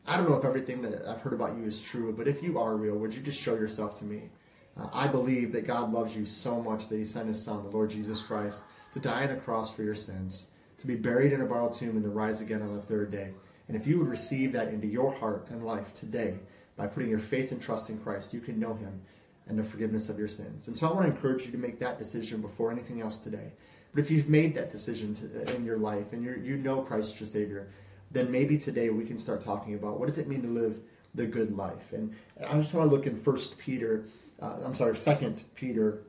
I 0.07 0.17
don't 0.17 0.29
know 0.29 0.37
if 0.37 0.45
everything 0.45 0.81
that 0.83 1.07
I've 1.07 1.21
heard 1.21 1.35
about 1.35 1.59
you 1.59 1.65
is 1.65 1.83
true, 1.83 2.15
but 2.17 2.27
if 2.27 2.43
you 2.43 2.59
are 2.59 2.75
real, 2.75 2.97
would 2.97 3.15
you 3.15 3.21
just 3.23 3.41
show 3.41 3.55
yourself 3.55 3.99
to 3.99 4.07
me? 4.07 4.31
Uh, 4.79 4.89
I 4.95 5.09
believe 5.09 5.53
that 5.53 5.67
God 5.67 5.93
loves 5.93 6.17
you 6.17 6.25
so 6.25 6.63
much 6.63 6.89
that 6.89 6.97
He 6.97 7.05
sent 7.05 7.29
His 7.29 7.43
Son, 7.43 7.63
the 7.63 7.69
Lord 7.69 7.91
Jesus 7.91 8.23
Christ, 8.23 8.65
to 8.93 8.99
die 8.99 9.25
on 9.25 9.31
a 9.31 9.37
cross 9.37 9.75
for 9.75 9.83
your 9.83 9.95
sins, 9.95 10.53
to 10.79 10.87
be 10.87 10.97
buried 10.97 11.35
in 11.35 11.43
a 11.43 11.47
borrowed 11.47 11.75
tomb, 11.75 11.97
and 11.97 12.03
to 12.03 12.09
rise 12.09 12.41
again 12.41 12.63
on 12.63 12.75
the 12.75 12.83
third 12.83 13.11
day. 13.11 13.33
And 13.71 13.81
if 13.81 13.87
you 13.87 14.01
would 14.01 14.09
receive 14.09 14.51
that 14.51 14.67
into 14.67 14.89
your 14.89 15.15
heart 15.15 15.47
and 15.51 15.65
life 15.65 15.95
today 15.95 16.41
by 16.77 16.89
putting 16.89 17.09
your 17.09 17.21
faith 17.21 17.53
and 17.53 17.63
trust 17.63 17.89
in 17.89 18.01
Christ, 18.01 18.35
you 18.35 18.41
can 18.41 18.59
know 18.59 18.75
Him 18.75 19.03
and 19.47 19.57
the 19.57 19.63
forgiveness 19.63 20.09
of 20.09 20.19
your 20.19 20.27
sins. 20.27 20.67
And 20.67 20.77
so 20.77 20.89
I 20.89 20.93
want 20.93 21.07
to 21.07 21.13
encourage 21.13 21.47
you 21.47 21.53
to 21.53 21.57
make 21.57 21.79
that 21.79 21.97
decision 21.97 22.41
before 22.41 22.73
anything 22.73 23.01
else 23.01 23.17
today. 23.17 23.53
But 23.95 24.01
if 24.01 24.11
you've 24.11 24.29
made 24.29 24.57
that 24.57 24.73
decision 24.73 25.15
to, 25.15 25.55
in 25.55 25.65
your 25.65 25.79
life 25.79 26.13
and 26.13 26.25
you 26.25 26.57
know 26.57 26.83
Christ 26.83 27.21
your 27.21 27.29
Savior, 27.29 27.69
then 28.11 28.33
maybe 28.33 28.59
today 28.59 28.91
we 28.91 29.05
can 29.05 29.21
start 29.21 29.41
talking 29.41 29.75
about 29.75 30.01
what 30.01 30.07
does 30.07 30.19
it 30.19 30.27
mean 30.27 30.43
to 30.43 30.49
live 30.49 30.81
the 31.15 31.27
good 31.27 31.57
life. 31.57 31.93
And 31.93 32.17
I 32.45 32.55
just 32.55 32.75
want 32.75 32.91
to 32.91 32.97
look 32.97 33.07
in 33.07 33.17
First 33.17 33.57
Peter, 33.57 34.05
uh, 34.43 34.57
I'm 34.65 34.75
sorry, 34.75 34.97
Second 34.97 35.45
Peter, 35.55 36.03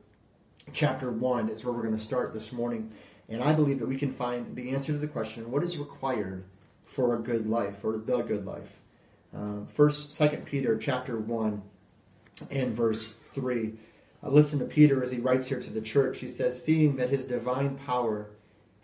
chapter 0.72 1.12
one 1.12 1.48
is 1.48 1.64
where 1.64 1.72
we're 1.72 1.82
going 1.82 1.96
to 1.96 2.02
start 2.02 2.34
this 2.34 2.50
morning. 2.50 2.90
And 3.28 3.40
I 3.40 3.52
believe 3.52 3.78
that 3.78 3.86
we 3.86 3.98
can 3.98 4.10
find 4.10 4.56
the 4.56 4.70
answer 4.70 4.90
to 4.90 4.98
the 4.98 5.06
question: 5.06 5.52
What 5.52 5.62
is 5.62 5.78
required 5.78 6.42
for 6.92 7.14
a 7.14 7.18
good 7.18 7.48
life 7.48 7.84
or 7.84 7.96
the 7.96 8.22
good 8.22 8.44
life? 8.44 8.80
Uh, 9.34 9.64
first, 9.66 10.14
Second 10.14 10.44
Peter, 10.44 10.76
chapter 10.76 11.16
one, 11.16 11.62
and 12.50 12.74
verse 12.74 13.18
three. 13.32 13.74
Uh, 14.22 14.28
listen 14.28 14.58
to 14.58 14.64
Peter 14.64 15.02
as 15.02 15.10
he 15.10 15.18
writes 15.18 15.46
here 15.46 15.60
to 15.60 15.70
the 15.70 15.80
church. 15.80 16.20
He 16.20 16.28
says, 16.28 16.62
"Seeing 16.62 16.96
that 16.96 17.10
His 17.10 17.24
divine 17.24 17.76
power." 17.76 18.30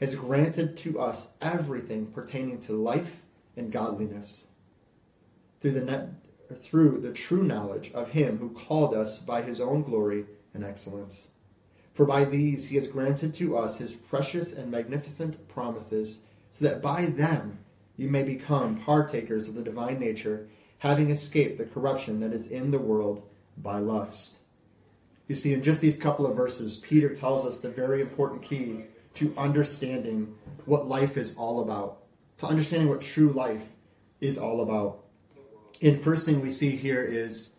has 0.00 0.14
granted 0.14 0.76
to 0.76 1.00
us 1.00 1.32
everything 1.40 2.06
pertaining 2.06 2.60
to 2.60 2.72
life 2.72 3.22
and 3.56 3.72
godliness 3.72 4.48
through 5.60 5.72
the 5.72 5.84
net, 5.84 6.08
through 6.62 7.00
the 7.00 7.12
true 7.12 7.42
knowledge 7.42 7.90
of 7.92 8.10
him 8.10 8.38
who 8.38 8.50
called 8.50 8.94
us 8.94 9.20
by 9.20 9.42
his 9.42 9.60
own 9.60 9.82
glory 9.82 10.24
and 10.54 10.64
excellence. 10.64 11.30
For 11.92 12.06
by 12.06 12.24
these 12.24 12.68
he 12.68 12.76
has 12.76 12.86
granted 12.86 13.34
to 13.34 13.56
us 13.56 13.78
his 13.78 13.96
precious 13.96 14.52
and 14.52 14.70
magnificent 14.70 15.48
promises, 15.48 16.22
so 16.52 16.64
that 16.64 16.80
by 16.80 17.06
them 17.06 17.58
you 17.98 18.08
may 18.08 18.22
become 18.22 18.76
partakers 18.76 19.48
of 19.48 19.54
the 19.54 19.62
divine 19.62 19.98
nature, 19.98 20.48
having 20.78 21.10
escaped 21.10 21.58
the 21.58 21.64
corruption 21.64 22.20
that 22.20 22.32
is 22.32 22.46
in 22.46 22.70
the 22.70 22.78
world 22.78 23.28
by 23.58 23.78
lust. 23.78 24.38
You 25.26 25.34
see, 25.34 25.52
in 25.52 25.62
just 25.62 25.82
these 25.82 25.98
couple 25.98 26.24
of 26.24 26.36
verses, 26.36 26.76
Peter 26.76 27.14
tells 27.14 27.44
us 27.44 27.58
the 27.58 27.68
very 27.68 28.00
important 28.00 28.42
key 28.42 28.84
to 29.14 29.34
understanding 29.36 30.36
what 30.64 30.88
life 30.88 31.16
is 31.16 31.34
all 31.36 31.60
about, 31.60 31.98
to 32.38 32.46
understanding 32.46 32.88
what 32.88 33.02
true 33.02 33.32
life 33.32 33.66
is 34.20 34.38
all 34.38 34.62
about. 34.62 35.04
And 35.82 36.00
first 36.00 36.24
thing 36.24 36.40
we 36.40 36.50
see 36.50 36.76
here 36.76 37.04
is 37.04 37.56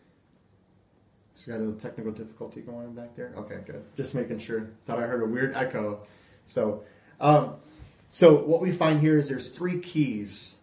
it's 1.33 1.45
got 1.45 1.57
a 1.57 1.59
little 1.59 1.73
technical 1.73 2.13
difficulty 2.13 2.61
going 2.61 2.87
on 2.87 2.93
back 2.93 3.15
there. 3.15 3.33
Okay, 3.37 3.59
good. 3.65 3.83
Just 3.97 4.15
making 4.15 4.39
sure. 4.39 4.69
Thought 4.85 4.99
I 4.99 5.03
heard 5.03 5.21
a 5.21 5.25
weird 5.25 5.53
echo. 5.53 6.05
So, 6.45 6.83
um, 7.19 7.55
so 8.09 8.35
what 8.35 8.61
we 8.61 8.71
find 8.71 9.01
here 9.01 9.17
is 9.17 9.29
there's 9.29 9.55
three 9.55 9.79
keys 9.79 10.57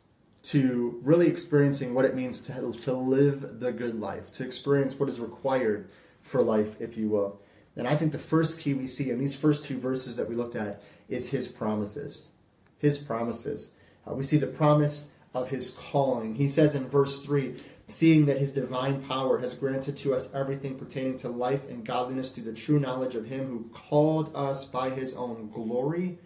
to 0.45 1.01
really 1.03 1.27
experiencing 1.27 1.93
what 1.93 2.05
it 2.05 2.15
means 2.15 2.41
to 2.43 2.73
to 2.73 2.93
live 2.93 3.61
the 3.61 3.73
good 3.73 4.01
life, 4.01 4.31
to 4.33 4.45
experience 4.45 4.99
what 4.99 5.09
is 5.09 5.21
required 5.21 5.89
for 6.23 6.43
life, 6.43 6.81
if 6.81 6.97
you 6.97 7.09
will. 7.09 7.41
And 7.77 7.87
I 7.87 7.97
think 7.97 8.13
the 8.13 8.19
first 8.19 8.61
key 8.61 8.73
we 8.73 8.87
see 8.87 9.11
in 9.11 9.19
these 9.19 9.37
first 9.37 9.65
two 9.65 9.79
verses 9.79 10.17
that 10.17 10.29
we 10.29 10.35
looked 10.35 10.57
at 10.57 10.83
is 11.09 11.31
His 11.31 11.49
promises. 11.49 12.31
His 12.79 12.97
promises. 12.99 13.73
Uh, 14.09 14.15
we 14.15 14.23
see 14.23 14.39
the 14.39 14.47
promise 14.47 15.13
of 15.35 15.51
His 15.51 15.71
calling. 15.71 16.37
He 16.37 16.49
says 16.49 16.75
in 16.75 16.89
verse 16.89 17.25
three 17.25 17.57
seeing 17.89 18.27
that 18.27 18.39
his 18.39 18.53
divine 18.53 19.01
power 19.03 19.39
has 19.39 19.55
granted 19.55 19.97
to 19.97 20.15
us 20.15 20.35
everything 20.35 20.77
pertaining 20.77 21.17
to 21.17 21.29
life 21.29 21.69
and 21.69 21.87
godliness 21.87 22.35
through 22.35 22.45
the 22.45 22.53
true 22.53 22.81
knowledge 22.81 23.15
of 23.15 23.27
him 23.27 23.47
who 23.47 23.71
called 23.73 24.31
us 24.35 24.65
by 24.65 24.91
his 24.91 25.15
own 25.15 25.49
glory 25.51 26.19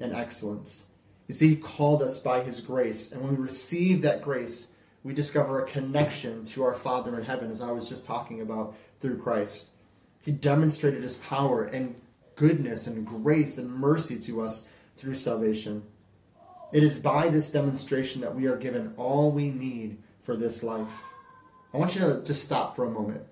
and 0.00 0.14
excellence. 0.14 0.88
You 1.28 1.34
see, 1.34 1.48
he 1.48 1.56
called 1.56 2.02
us 2.02 2.18
by 2.18 2.42
his 2.42 2.60
grace, 2.60 3.10
and 3.10 3.22
when 3.22 3.36
we 3.36 3.42
receive 3.42 4.02
that 4.02 4.22
grace, 4.22 4.72
we 5.02 5.14
discover 5.14 5.60
a 5.60 5.68
connection 5.68 6.44
to 6.46 6.64
our 6.64 6.74
Father 6.74 7.18
in 7.18 7.24
heaven, 7.24 7.50
as 7.50 7.62
I 7.62 7.70
was 7.70 7.88
just 7.88 8.06
talking 8.06 8.40
about 8.40 8.74
through 9.00 9.18
Christ. 9.18 9.70
He 10.20 10.32
demonstrated 10.32 11.02
his 11.02 11.16
power 11.16 11.64
and 11.64 11.94
goodness 12.34 12.86
and 12.86 13.06
grace 13.06 13.58
and 13.58 13.72
mercy 13.72 14.18
to 14.20 14.42
us 14.42 14.68
through 14.96 15.14
salvation. 15.14 15.84
It 16.72 16.82
is 16.82 16.98
by 16.98 17.28
this 17.28 17.50
demonstration 17.50 18.20
that 18.20 18.34
we 18.34 18.46
are 18.46 18.56
given 18.56 18.94
all 18.96 19.30
we 19.30 19.50
need 19.50 19.98
for 20.22 20.36
this 20.36 20.62
life. 20.62 20.92
I 21.72 21.78
want 21.78 21.94
you 21.94 22.00
to 22.00 22.22
just 22.24 22.42
stop 22.42 22.74
for 22.74 22.84
a 22.84 22.90
moment. 22.90 23.22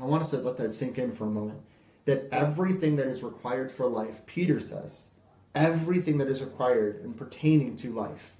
I 0.00 0.04
want 0.04 0.22
us 0.22 0.30
to 0.30 0.38
let 0.38 0.58
that 0.58 0.72
sink 0.72 0.98
in 0.98 1.12
for 1.12 1.24
a 1.24 1.30
moment. 1.30 1.60
That 2.04 2.28
everything 2.30 2.96
that 2.96 3.08
is 3.08 3.22
required 3.22 3.72
for 3.72 3.86
life, 3.86 4.26
Peter 4.26 4.60
says, 4.60 5.08
everything 5.56 6.18
that 6.18 6.28
is 6.28 6.42
required 6.42 7.02
and 7.02 7.16
pertaining 7.16 7.74
to 7.78 7.90
life 7.90 8.36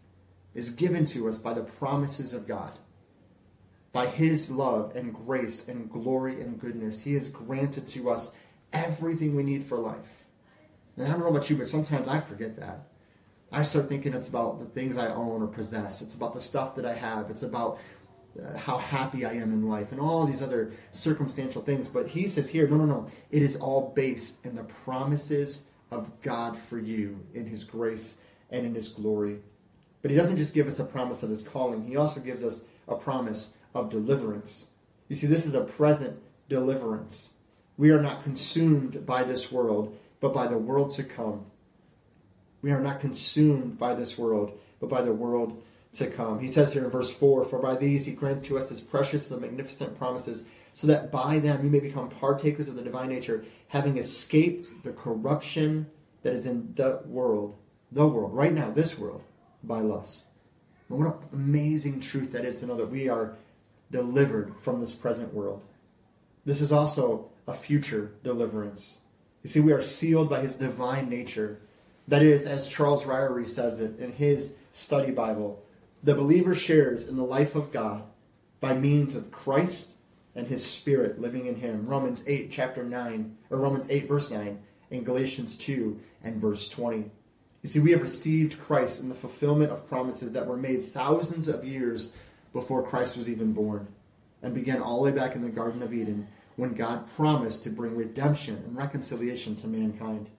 is 0.54 0.70
given 0.70 1.06
to 1.06 1.28
us 1.28 1.38
by 1.38 1.54
the 1.54 1.62
promises 1.62 2.34
of 2.34 2.46
God. 2.46 2.72
By 3.92 4.06
his 4.06 4.50
love 4.50 4.94
and 4.94 5.14
grace 5.14 5.66
and 5.66 5.90
glory 5.90 6.42
and 6.42 6.60
goodness, 6.60 7.00
he 7.00 7.14
has 7.14 7.28
granted 7.28 7.88
to 7.88 8.10
us 8.10 8.36
everything 8.72 9.34
we 9.34 9.42
need 9.42 9.64
for 9.64 9.78
life. 9.78 10.24
And 10.96 11.06
I 11.06 11.10
don't 11.10 11.20
know 11.20 11.28
about 11.28 11.48
you, 11.48 11.56
but 11.56 11.66
sometimes 11.66 12.06
I 12.06 12.20
forget 12.20 12.56
that. 12.56 12.88
I 13.50 13.62
start 13.62 13.88
thinking 13.88 14.12
it's 14.12 14.28
about 14.28 14.58
the 14.58 14.66
things 14.66 14.98
I 14.98 15.08
own 15.08 15.42
or 15.42 15.46
possess. 15.46 16.02
It's 16.02 16.14
about 16.14 16.34
the 16.34 16.40
stuff 16.40 16.74
that 16.74 16.84
I 16.84 16.92
have. 16.92 17.30
It's 17.30 17.42
about 17.42 17.78
uh, 18.38 18.58
how 18.58 18.76
happy 18.76 19.24
I 19.24 19.32
am 19.32 19.52
in 19.52 19.66
life 19.66 19.92
and 19.92 20.00
all 20.00 20.26
these 20.26 20.42
other 20.42 20.72
circumstantial 20.90 21.62
things. 21.62 21.88
But 21.88 22.08
he 22.08 22.26
says 22.26 22.50
here, 22.50 22.68
no, 22.68 22.76
no, 22.76 22.84
no. 22.84 23.10
It 23.30 23.42
is 23.42 23.56
all 23.56 23.92
based 23.94 24.44
in 24.44 24.56
the 24.56 24.64
promises 24.64 25.68
of 25.90 26.20
God 26.22 26.56
for 26.56 26.78
you 26.78 27.20
in 27.34 27.46
his 27.46 27.64
grace 27.64 28.20
and 28.50 28.66
in 28.66 28.74
his 28.74 28.88
glory. 28.88 29.40
But 30.02 30.10
he 30.10 30.16
doesn't 30.16 30.36
just 30.36 30.54
give 30.54 30.66
us 30.66 30.78
a 30.78 30.84
promise 30.84 31.22
of 31.22 31.30
his 31.30 31.42
calling, 31.42 31.86
he 31.86 31.96
also 31.96 32.20
gives 32.20 32.42
us 32.42 32.64
a 32.88 32.94
promise 32.94 33.56
of 33.74 33.90
deliverance. 33.90 34.70
You 35.08 35.16
see, 35.16 35.26
this 35.26 35.46
is 35.46 35.54
a 35.54 35.64
present 35.64 36.18
deliverance. 36.48 37.34
We 37.76 37.90
are 37.90 38.00
not 38.00 38.22
consumed 38.22 39.04
by 39.04 39.24
this 39.24 39.52
world, 39.52 39.96
but 40.20 40.32
by 40.32 40.46
the 40.46 40.58
world 40.58 40.90
to 40.92 41.04
come. 41.04 41.46
We 42.62 42.70
are 42.72 42.80
not 42.80 43.00
consumed 43.00 43.78
by 43.78 43.94
this 43.94 44.16
world, 44.16 44.58
but 44.80 44.88
by 44.88 45.02
the 45.02 45.12
world 45.12 45.62
to 45.94 46.06
come. 46.06 46.40
He 46.40 46.48
says 46.48 46.72
here 46.72 46.84
in 46.84 46.90
verse 46.90 47.14
4 47.14 47.44
For 47.44 47.58
by 47.58 47.76
these 47.76 48.06
he 48.06 48.12
granted 48.12 48.44
to 48.44 48.58
us 48.58 48.70
his 48.70 48.80
precious 48.80 49.30
and 49.30 49.40
magnificent 49.40 49.98
promises, 49.98 50.44
so 50.76 50.86
that 50.88 51.10
by 51.10 51.38
them 51.38 51.64
you 51.64 51.70
may 51.70 51.80
become 51.80 52.10
partakers 52.10 52.68
of 52.68 52.76
the 52.76 52.82
divine 52.82 53.08
nature, 53.08 53.46
having 53.68 53.96
escaped 53.96 54.68
the 54.84 54.92
corruption 54.92 55.86
that 56.20 56.34
is 56.34 56.44
in 56.44 56.74
the 56.76 57.00
world, 57.06 57.56
the 57.90 58.06
world, 58.06 58.34
right 58.34 58.52
now, 58.52 58.70
this 58.70 58.98
world, 58.98 59.22
by 59.64 59.80
lust. 59.80 60.28
And 60.90 60.98
what 60.98 61.14
an 61.14 61.28
amazing 61.32 62.00
truth 62.00 62.32
that 62.32 62.44
is 62.44 62.60
to 62.60 62.66
know 62.66 62.76
that 62.76 62.90
we 62.90 63.08
are 63.08 63.38
delivered 63.90 64.52
from 64.60 64.80
this 64.80 64.92
present 64.92 65.32
world. 65.32 65.62
This 66.44 66.60
is 66.60 66.72
also 66.72 67.30
a 67.46 67.54
future 67.54 68.12
deliverance. 68.22 69.00
You 69.42 69.48
see, 69.48 69.60
we 69.60 69.72
are 69.72 69.80
sealed 69.80 70.28
by 70.28 70.42
his 70.42 70.56
divine 70.56 71.08
nature. 71.08 71.58
That 72.06 72.22
is, 72.22 72.44
as 72.44 72.68
Charles 72.68 73.04
Ryrie 73.04 73.48
says 73.48 73.80
it 73.80 73.98
in 73.98 74.12
his 74.12 74.56
study 74.74 75.10
Bible, 75.10 75.64
the 76.02 76.14
believer 76.14 76.54
shares 76.54 77.08
in 77.08 77.16
the 77.16 77.24
life 77.24 77.54
of 77.54 77.72
God 77.72 78.02
by 78.60 78.74
means 78.74 79.16
of 79.16 79.30
Christ 79.30 79.94
and 80.36 80.46
his 80.46 80.64
spirit 80.64 81.20
living 81.20 81.46
in 81.46 81.56
him. 81.56 81.86
Romans 81.86 82.22
8 82.26 82.50
chapter 82.50 82.84
9 82.84 83.36
or 83.50 83.58
Romans 83.58 83.86
8 83.88 84.06
verse 84.06 84.30
9 84.30 84.58
and 84.90 85.04
Galatians 85.04 85.56
2 85.56 85.98
and 86.22 86.40
verse 86.40 86.68
20. 86.68 87.10
You 87.62 87.68
see, 87.68 87.80
we 87.80 87.90
have 87.90 88.02
received 88.02 88.60
Christ 88.60 89.02
in 89.02 89.08
the 89.08 89.14
fulfillment 89.14 89.72
of 89.72 89.88
promises 89.88 90.32
that 90.34 90.46
were 90.46 90.56
made 90.56 90.84
thousands 90.84 91.48
of 91.48 91.64
years 91.64 92.14
before 92.52 92.86
Christ 92.86 93.16
was 93.16 93.28
even 93.28 93.52
born 93.52 93.88
and 94.42 94.54
began 94.54 94.80
all 94.80 94.98
the 94.98 95.10
way 95.10 95.16
back 95.16 95.34
in 95.34 95.42
the 95.42 95.48
Garden 95.48 95.82
of 95.82 95.92
Eden 95.92 96.28
when 96.54 96.74
God 96.74 97.08
promised 97.16 97.64
to 97.64 97.70
bring 97.70 97.96
redemption 97.96 98.56
and 98.56 98.76
reconciliation 98.76 99.56
to 99.56 99.66
mankind. 99.66 100.30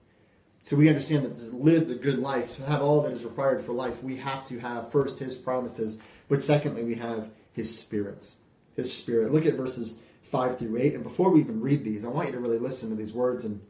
So 0.62 0.76
we 0.76 0.88
understand 0.88 1.24
that 1.24 1.36
to 1.36 1.56
live 1.56 1.88
the 1.88 1.94
good 1.94 2.18
life, 2.18 2.56
to 2.56 2.64
have 2.64 2.82
all 2.82 3.02
that 3.02 3.12
is 3.12 3.24
required 3.24 3.60
for 3.60 3.72
life, 3.72 4.02
we 4.02 4.16
have 4.16 4.44
to 4.44 4.58
have 4.58 4.90
first 4.90 5.18
His 5.18 5.36
promises, 5.36 5.98
but 6.28 6.42
secondly, 6.42 6.84
we 6.84 6.96
have 6.96 7.30
His 7.52 7.78
Spirit. 7.78 8.34
His 8.78 8.96
Spirit. 8.96 9.32
Look 9.32 9.44
at 9.44 9.54
verses 9.54 9.98
5 10.22 10.56
through 10.56 10.78
8. 10.78 10.94
And 10.94 11.02
before 11.02 11.30
we 11.30 11.40
even 11.40 11.60
read 11.60 11.82
these, 11.82 12.04
I 12.04 12.08
want 12.08 12.28
you 12.28 12.34
to 12.34 12.40
really 12.40 12.60
listen 12.60 12.90
to 12.90 12.94
these 12.94 13.12
words 13.12 13.44
and 13.44 13.60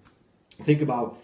think 0.63 0.83
about 0.83 1.19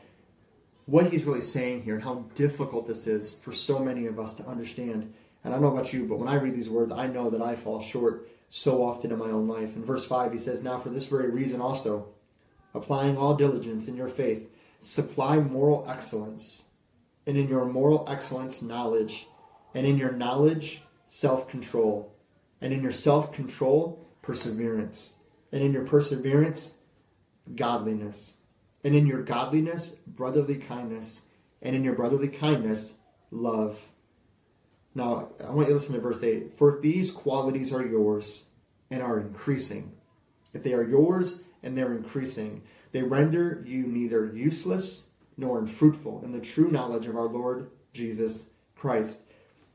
what 0.87 1.13
he's 1.13 1.25
really 1.25 1.43
saying 1.43 1.83
here 1.83 1.95
and 1.95 2.03
how 2.03 2.25
difficult 2.35 2.87
this 2.87 3.07
is 3.07 3.35
for 3.35 3.53
so 3.53 3.79
many 3.79 4.07
of 4.07 4.19
us 4.19 4.33
to 4.37 4.47
understand. 4.47 5.13
And 5.45 5.53
I 5.53 5.57
don't 5.57 5.61
know 5.61 5.77
about 5.77 5.93
you, 5.93 6.07
but 6.07 6.19
when 6.19 6.29
I 6.29 6.37
read 6.37 6.55
these 6.55 6.71
words, 6.71 6.91
I 6.93 7.09
know 7.09 7.29
that 7.29 7.43
I 7.43 7.57
fall 7.57 7.83
short 7.83 8.27
so 8.49 8.83
often 8.83 9.13
in 9.13 9.19
my 9.19 9.27
own 9.29 9.47
life. 9.47 9.77
In 9.77 9.85
verse 9.85 10.07
5, 10.07 10.33
he 10.33 10.39
says, 10.39 10.63
Now 10.63 10.79
for 10.79 10.89
this 10.89 11.07
very 11.07 11.29
reason 11.29 11.61
also, 11.61 12.09
applying 12.73 13.19
all 13.19 13.35
diligence 13.37 13.87
in 13.87 13.97
your 13.97 14.09
faith, 14.09 14.49
supply 14.81 15.37
moral 15.37 15.85
excellence, 15.87 16.65
and 17.27 17.37
in 17.37 17.49
your 17.49 17.67
moral 17.67 18.07
excellence, 18.09 18.63
knowledge, 18.63 19.27
and 19.75 19.87
in 19.87 19.99
your 19.99 20.13
knowledge, 20.13 20.85
self 21.07 21.47
control, 21.49 22.14
and 22.61 22.73
in 22.73 22.83
your 22.83 22.93
self 22.93 23.33
control, 23.33 24.09
perseverance, 24.23 25.19
and 25.53 25.63
in 25.63 25.73
your 25.73 25.85
perseverance, 25.85 26.79
godliness, 27.55 28.39
and 28.83 28.95
in 28.95 29.07
your 29.07 29.23
godliness, 29.23 29.97
brotherly 30.07 30.57
kindness, 30.57 31.27
and 31.63 31.75
in 31.75 31.85
your 31.85 31.95
brotherly 31.95 32.29
kindness, 32.29 32.99
love. 33.31 33.81
Now, 34.95 35.31
I 35.45 35.51
want 35.51 35.69
you 35.69 35.75
to 35.75 35.81
listen 35.81 35.95
to 35.95 36.01
verse 36.01 36.23
8. 36.23 36.57
For 36.57 36.77
if 36.77 36.83
these 36.83 37.11
qualities 37.11 37.73
are 37.73 37.85
yours 37.85 38.49
and 38.91 39.03
are 39.03 39.19
increasing, 39.19 39.93
if 40.53 40.63
they 40.63 40.73
are 40.73 40.87
yours 40.87 41.49
and 41.63 41.77
they're 41.77 41.95
increasing, 41.95 42.63
they 42.93 43.03
render 43.03 43.63
you 43.67 43.87
neither 43.87 44.27
useless 44.27 45.11
nor 45.37 45.59
unfruitful 45.59 46.23
in 46.25 46.33
the 46.33 46.41
true 46.41 46.71
knowledge 46.71 47.07
of 47.07 47.17
our 47.17 47.27
Lord 47.27 47.71
Jesus 47.93 48.51
Christ. 48.77 49.23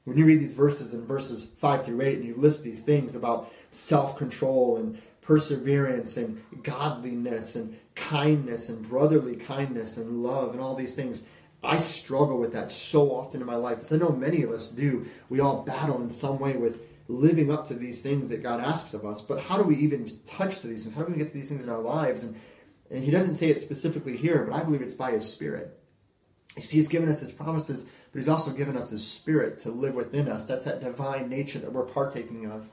When 0.09 0.17
you 0.17 0.25
read 0.25 0.39
these 0.39 0.53
verses 0.53 0.95
in 0.95 1.05
verses 1.05 1.53
5 1.59 1.85
through 1.85 2.01
8 2.01 2.17
and 2.17 2.25
you 2.25 2.35
list 2.35 2.63
these 2.63 2.83
things 2.83 3.13
about 3.13 3.53
self 3.71 4.17
control 4.17 4.77
and 4.77 4.99
perseverance 5.21 6.17
and 6.17 6.41
godliness 6.63 7.55
and 7.55 7.77
kindness 7.93 8.69
and 8.69 8.89
brotherly 8.89 9.35
kindness 9.35 9.97
and 9.97 10.23
love 10.23 10.53
and 10.53 10.61
all 10.61 10.73
these 10.73 10.95
things, 10.95 11.25
I 11.63 11.77
struggle 11.77 12.39
with 12.39 12.53
that 12.53 12.71
so 12.71 13.11
often 13.11 13.39
in 13.39 13.45
my 13.45 13.55
life. 13.55 13.81
As 13.81 13.93
I 13.93 13.97
know 13.97 14.09
many 14.09 14.41
of 14.41 14.49
us 14.49 14.71
do, 14.71 15.05
we 15.29 15.41
all 15.41 15.61
battle 15.61 16.01
in 16.01 16.09
some 16.09 16.39
way 16.39 16.57
with 16.57 16.81
living 17.07 17.51
up 17.51 17.67
to 17.67 17.75
these 17.75 18.01
things 18.01 18.29
that 18.29 18.41
God 18.41 18.59
asks 18.61 18.95
of 18.95 19.05
us. 19.05 19.21
But 19.21 19.41
how 19.41 19.57
do 19.57 19.63
we 19.63 19.75
even 19.75 20.07
touch 20.25 20.61
to 20.61 20.67
these 20.67 20.85
things? 20.85 20.95
How 20.95 21.03
do 21.03 21.11
we 21.11 21.19
get 21.19 21.27
to 21.27 21.33
these 21.35 21.49
things 21.49 21.61
in 21.61 21.69
our 21.69 21.81
lives? 21.81 22.23
And 22.23 22.35
and 22.89 23.03
he 23.03 23.11
doesn't 23.11 23.35
say 23.35 23.49
it 23.49 23.59
specifically 23.59 24.17
here, 24.17 24.43
but 24.43 24.55
I 24.55 24.63
believe 24.63 24.81
it's 24.81 24.95
by 24.95 25.11
his 25.11 25.31
Spirit. 25.31 25.78
He's 26.57 26.87
given 26.87 27.09
us 27.09 27.21
His 27.21 27.31
promises, 27.31 27.83
but 27.83 28.19
He's 28.19 28.29
also 28.29 28.51
given 28.51 28.77
us 28.77 28.89
His 28.89 29.05
Spirit 29.05 29.59
to 29.59 29.71
live 29.71 29.95
within 29.95 30.27
us. 30.27 30.45
That's 30.45 30.65
that 30.65 30.81
divine 30.81 31.29
nature 31.29 31.59
that 31.59 31.73
we're 31.73 31.83
partaking 31.83 32.45
of. 32.45 32.69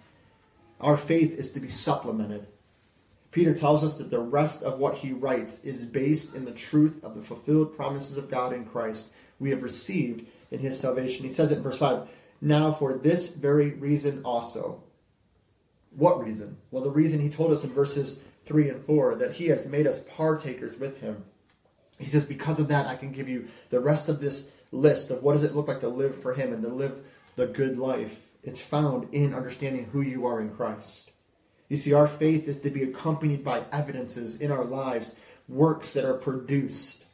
Our 0.81 0.97
faith 0.97 1.37
is 1.39 1.53
to 1.53 1.61
be 1.61 1.69
supplemented. 1.69 2.47
Peter 3.31 3.53
tells 3.53 3.85
us 3.85 3.99
that 3.99 4.11
the 4.11 4.19
rest 4.19 4.63
of 4.63 4.79
what 4.79 4.97
he 4.97 5.13
writes 5.13 5.63
is 5.63 5.85
based 5.85 6.35
in 6.35 6.47
the 6.47 6.53
truth 6.53 7.05
of 7.05 7.15
the 7.15 7.21
fulfilled 7.21 7.77
promises 7.77 8.17
of 8.17 8.31
God 8.31 8.53
in 8.53 8.65
Christ 8.65 9.13
we 9.39 9.51
have 9.51 9.63
received 9.63 10.27
in 10.51 10.61
his 10.61 10.81
salvation. 10.81 11.25
He 11.25 11.31
says 11.31 11.51
it 11.51 11.59
in 11.59 11.63
verse 11.63 11.79
5 11.79 12.09
Now, 12.41 12.73
for 12.73 12.95
this 12.95 13.35
very 13.35 13.71
reason 13.71 14.23
also. 14.25 14.83
What 15.91 16.23
reason? 16.23 16.59
Well, 16.71 16.83
the 16.83 16.91
reason 16.91 17.21
he 17.21 17.29
told 17.29 17.53
us 17.53 17.65
in 17.65 17.73
verses 17.73 18.23
3 18.45 18.71
and 18.71 18.85
4 18.85 19.15
that 19.17 19.35
he 19.35 19.49
has 19.49 19.67
made 19.67 19.87
us 19.87 20.01
partakers 20.01 20.79
with 20.79 21.01
him. 21.01 21.25
He 21.99 22.07
says, 22.07 22.25
Because 22.25 22.61
of 22.61 22.69
that, 22.69 22.87
I 22.87 22.97
can 22.97 23.13
give 23.13 23.29
you 23.29 23.49
the 23.71 23.81
rest 23.81 24.09
of 24.09 24.21
this 24.21 24.53
list 24.73 25.11
of 25.11 25.23
what 25.23 25.33
does 25.33 25.43
it 25.43 25.55
look 25.55 25.69
like 25.69 25.81
to 25.81 25.89
live 25.89 26.21
for 26.21 26.35
him 26.35 26.53
and 26.53 26.63
to 26.63 26.69
live 26.69 27.05
the 27.37 27.47
good 27.47 27.79
life. 27.79 28.29
It's 28.43 28.61
found 28.61 29.13
in 29.13 29.35
understanding 29.35 29.89
who 29.93 30.01
you 30.01 30.27
are 30.27 30.41
in 30.41 30.51
Christ. 30.51 31.13
You 31.69 31.77
see, 31.77 31.93
our 31.93 32.07
faith 32.07 32.47
is 32.47 32.61
to 32.61 32.71
be 32.71 32.83
accompanied 32.83 33.43
by 33.43 33.65
evidences 33.73 34.41
in 34.41 34.53
our 34.53 34.65
lives, 34.65 35.17
works 35.49 35.95
that 35.95 36.05
are 36.05 36.15
produced. 36.15 37.05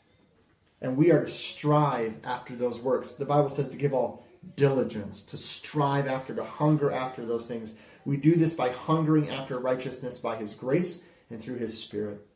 And 0.81 0.97
we 0.97 1.11
are 1.11 1.25
to 1.25 1.31
strive 1.31 2.19
after 2.25 2.55
those 2.55 2.81
works. 2.81 3.15
The 3.15 3.25
Bible 3.25 3.49
says 3.49 3.71
to 3.71 3.77
give 3.77 3.95
all 3.95 4.27
diligence, 4.57 5.23
to 5.23 5.37
strive 5.37 6.07
after, 6.07 6.35
to 6.35 6.45
hunger 6.45 6.91
after 6.91 7.25
those 7.25 7.47
things. 7.47 7.77
We 8.05 8.17
do 8.17 8.35
this 8.35 8.53
by 8.53 8.71
hungering 8.71 9.31
after 9.31 9.59
righteousness 9.59 10.19
by 10.19 10.37
His 10.37 10.55
grace 10.55 11.07
and 11.31 11.41
through 11.41 11.57
His 11.57 11.79
Spirit. 11.79 12.27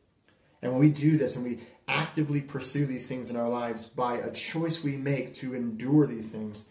And 0.61 0.71
when 0.71 0.81
we 0.81 0.89
do 0.89 1.17
this 1.17 1.35
and 1.35 1.45
we 1.45 1.59
actively 1.87 2.41
pursue 2.41 2.85
these 2.85 3.07
things 3.07 3.29
in 3.29 3.35
our 3.35 3.49
lives 3.49 3.85
by 3.85 4.15
a 4.15 4.31
choice 4.31 4.83
we 4.83 4.97
make 4.97 5.33
to 5.35 5.53
endure 5.53 6.07
these 6.07 6.31
things, 6.31 6.67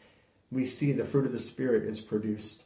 we 0.51 0.67
see 0.67 0.93
the 0.93 1.05
fruit 1.05 1.27
of 1.27 1.33
the 1.33 1.39
Spirit 1.39 1.85
is 1.85 2.01
produced. 2.01 2.65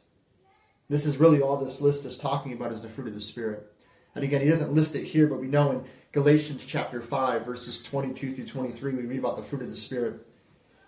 This 0.89 1.05
is 1.05 1.17
really 1.17 1.41
all 1.41 1.57
this 1.57 1.81
list 1.81 2.05
is 2.05 2.17
talking 2.17 2.53
about 2.53 2.71
is 2.71 2.81
the 2.81 2.89
fruit 2.89 3.07
of 3.07 3.13
the 3.13 3.19
Spirit. 3.19 3.71
And 4.13 4.23
again, 4.23 4.41
he 4.41 4.49
doesn't 4.49 4.73
list 4.73 4.95
it 4.95 5.05
here, 5.05 5.27
but 5.27 5.39
we 5.39 5.47
know 5.47 5.71
in 5.71 5.85
Galatians 6.11 6.65
chapter 6.65 7.01
5, 7.01 7.45
verses 7.45 7.81
22 7.81 8.33
through 8.33 8.45
23, 8.45 8.95
we 8.95 9.03
read 9.03 9.19
about 9.19 9.37
the 9.37 9.41
fruit 9.41 9.61
of 9.61 9.69
the 9.69 9.75
Spirit. 9.75 10.25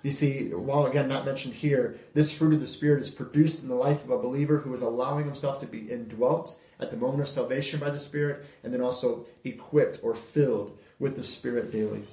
You 0.04 0.12
see, 0.12 0.50
while 0.50 0.86
again 0.86 1.08
not 1.08 1.26
mentioned 1.26 1.54
here, 1.56 1.98
this 2.14 2.34
fruit 2.34 2.54
of 2.54 2.60
the 2.60 2.68
Spirit 2.68 3.02
is 3.02 3.10
produced 3.10 3.64
in 3.64 3.70
the 3.70 3.76
life 3.76 4.04
of 4.04 4.10
a 4.10 4.20
believer 4.20 4.60
who 4.60 4.74
is 4.74 4.82
allowing 4.82 5.26
himself 5.26 5.62
to 5.62 5.66
be 5.66 5.90
indwelt 5.90 6.60
at 6.78 6.92
the 6.92 6.98
moment 6.98 7.22
of 7.22 7.30
salvation 7.30 7.80
by 7.80 7.90
the 7.90 7.98
Spirit, 7.98 8.46
and 8.64 8.74
then 8.74 8.82
also 8.82 9.26
equipped 9.46 10.02
or 10.04 10.14
filled 10.14 10.78
with 11.00 11.16
the 11.16 11.24
Spirit 11.24 11.72
daily. 11.72 12.04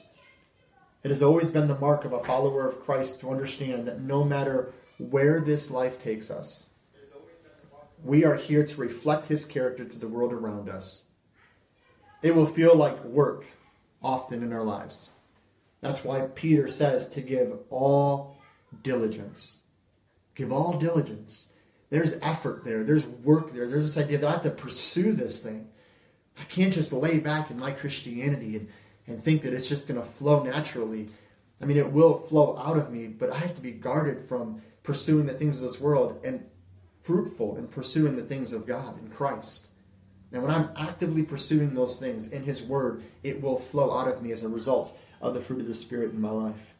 It 1.02 1.08
has 1.08 1.20
always 1.20 1.50
been 1.50 1.66
the 1.66 1.78
mark 1.78 2.04
of 2.04 2.12
a 2.12 2.22
follower 2.22 2.68
of 2.68 2.80
Christ 2.80 3.18
to 3.20 3.30
understand 3.30 3.88
that 3.88 4.00
no 4.00 4.22
matter 4.22 4.72
where 4.98 5.40
this 5.40 5.70
life 5.70 5.98
takes 5.98 6.30
us, 6.30 6.68
we 8.04 8.24
are 8.24 8.36
here 8.36 8.64
to 8.64 8.80
reflect 8.80 9.26
his 9.26 9.44
character 9.44 9.84
to 9.84 9.98
the 9.98 10.08
world 10.08 10.32
around 10.32 10.68
us. 10.68 11.06
It 12.22 12.36
will 12.36 12.46
feel 12.46 12.76
like 12.76 13.02
work 13.04 13.46
often 14.00 14.44
in 14.44 14.52
our 14.52 14.62
lives. 14.62 15.10
That's 15.80 16.04
why 16.04 16.20
Peter 16.34 16.70
says 16.70 17.08
to 17.10 17.20
give 17.20 17.58
all 17.70 18.36
diligence. 18.82 19.62
Give 20.34 20.52
all 20.52 20.78
diligence. 20.78 21.54
There's 21.90 22.18
effort 22.22 22.64
there, 22.64 22.84
there's 22.84 23.06
work 23.06 23.52
there, 23.52 23.68
there's 23.68 23.82
this 23.94 24.02
idea 24.02 24.18
that 24.18 24.28
I 24.28 24.32
have 24.32 24.42
to 24.42 24.50
pursue 24.50 25.12
this 25.12 25.42
thing. 25.42 25.68
I 26.38 26.44
can't 26.44 26.72
just 26.72 26.92
lay 26.92 27.18
back 27.18 27.50
in 27.50 27.58
my 27.58 27.72
Christianity 27.72 28.56
and, 28.56 28.68
and 29.06 29.22
think 29.22 29.42
that 29.42 29.52
it's 29.52 29.68
just 29.68 29.88
going 29.88 30.00
to 30.00 30.06
flow 30.06 30.42
naturally. 30.42 31.08
I 31.60 31.64
mean, 31.64 31.76
it 31.76 31.92
will 31.92 32.16
flow 32.16 32.56
out 32.56 32.78
of 32.78 32.90
me, 32.90 33.08
but 33.08 33.32
I 33.32 33.38
have 33.38 33.54
to 33.56 33.60
be 33.60 33.72
guarded 33.72 34.20
from 34.28 34.62
pursuing 34.82 35.26
the 35.26 35.34
things 35.34 35.56
of 35.56 35.62
this 35.62 35.80
world 35.80 36.20
and 36.24 36.46
fruitful 37.02 37.56
in 37.56 37.66
pursuing 37.66 38.16
the 38.16 38.22
things 38.22 38.52
of 38.52 38.66
God 38.66 38.98
in 38.98 39.08
Christ. 39.08 39.68
And 40.32 40.42
when 40.42 40.52
I'm 40.52 40.70
actively 40.76 41.22
pursuing 41.22 41.74
those 41.74 41.98
things 41.98 42.28
in 42.28 42.44
His 42.44 42.62
Word, 42.62 43.02
it 43.22 43.42
will 43.42 43.58
flow 43.58 43.98
out 43.98 44.08
of 44.08 44.22
me 44.22 44.30
as 44.30 44.44
a 44.44 44.48
result 44.48 44.96
of 45.20 45.34
the 45.34 45.40
fruit 45.40 45.60
of 45.60 45.66
the 45.66 45.74
Spirit 45.74 46.12
in 46.12 46.20
my 46.20 46.30
life. 46.30 46.74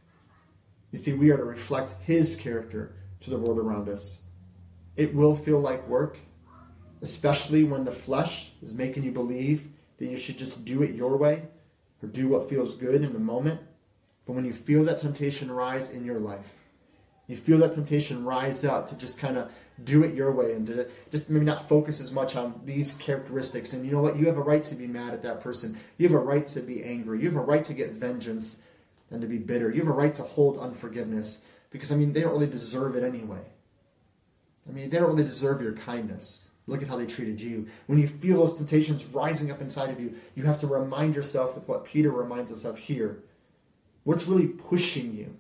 You 0.91 0.99
see, 0.99 1.13
we 1.13 1.31
are 1.31 1.37
to 1.37 1.45
reflect 1.45 1.95
His 2.05 2.37
character 2.37 2.93
to 3.21 3.31
the 3.31 3.39
world 3.39 3.59
around 3.59 3.89
us. 3.89 4.23
It 4.97 5.15
will 5.15 5.35
feel 5.35 5.61
like 5.61 5.87
work, 5.89 6.19
especially 7.03 7.65
when 7.65 7.85
the 7.85 7.93
flesh 7.93 8.53
is 8.63 8.75
making 8.75 9.03
you 9.03 9.13
believe 9.13 9.69
that 9.99 10.11
you 10.11 10.17
should 10.17 10.39
just 10.39 10.65
do 10.65 10.83
it 10.83 10.95
your 10.95 11.17
way 11.17 11.45
or 12.03 12.09
do 12.09 12.29
what 12.29 12.49
feels 12.49 12.75
good 12.75 13.03
in 13.03 13.13
the 13.13 13.19
moment. 13.19 13.61
But 14.27 14.33
when 14.33 14.45
you 14.45 14.53
feel 14.53 14.85
that 14.85 14.99
temptation 14.99 15.51
rise 15.51 15.91
in 15.91 16.05
your 16.05 16.19
life, 16.19 16.61
you 17.27 17.37
feel 17.37 17.59
that 17.59 17.73
temptation 17.73 18.25
rise 18.25 18.65
up 18.65 18.89
to 18.89 18.97
just 18.97 19.19
kind 19.19 19.39
of 19.39 19.51
do 19.85 20.03
it 20.03 20.15
your 20.15 20.33
way 20.33 20.53
and 20.53 20.87
just 21.11 21.31
maybe 21.31 21.45
not 21.45 21.69
focus 21.69 22.01
as 22.01 22.13
much 22.13 22.37
on 22.37 22.61
these 22.65 22.95
characteristics. 22.95 23.73
And 23.73 23.85
you 23.85 23.93
know 23.93 24.01
what? 24.01 24.19
You 24.19 24.27
have 24.27 24.37
a 24.37 24.43
right 24.43 24.63
to 24.65 24.75
be 24.75 24.87
mad 24.87 25.15
at 25.15 25.23
that 25.23 25.41
person. 25.41 25.79
You 25.99 26.09
have 26.09 26.17
a 26.17 26.21
right 26.21 26.47
to 26.49 26.61
be 26.61 26.85
angry. 26.85 27.21
You 27.21 27.27
have 27.27 27.37
a 27.37 27.41
right 27.41 27.65
to 27.65 27.75
get 27.75 27.93
vengeance 27.93 28.59
and 29.11 29.21
to 29.21 29.27
be 29.27 29.39
bitter. 29.39 29.71
You 29.71 29.81
have 29.81 29.89
a 29.89 29.93
right 29.93 30.15
to 30.15 30.23
hold 30.23 30.59
unforgiveness 30.59 31.45
because, 31.71 31.93
I 31.93 31.97
mean, 31.97 32.13
they 32.13 32.21
don't 32.21 32.33
really 32.33 32.47
deserve 32.47 32.97
it 32.97 33.05
anyway. 33.05 33.43
I 34.69 34.73
mean, 34.73 34.91
they 34.91 34.99
don't 34.99 35.09
really 35.09 35.25
deserve 35.25 35.63
your 35.63 35.73
kindness. 35.73 36.51
Look 36.67 36.83
at 36.83 36.89
how 36.89 36.97
they 36.97 37.07
treated 37.07 37.41
you. 37.41 37.67
When 37.87 37.99
you 37.99 38.07
feel 38.07 38.39
those 38.39 38.57
temptations 38.57 39.05
rising 39.07 39.51
up 39.51 39.61
inside 39.61 39.91
of 39.91 39.99
you, 39.99 40.15
you 40.37 40.45
have 40.45 40.61
to 40.61 40.67
remind 40.67 41.17
yourself 41.17 41.55
with 41.55 41.67
what 41.67 41.85
Peter 41.85 42.11
reminds 42.11 42.53
us 42.53 42.65
of 42.65 42.79
here. 42.79 43.25
What's 44.05 44.27
really 44.27 44.47
pushing 44.47 45.15
you? 45.15 45.37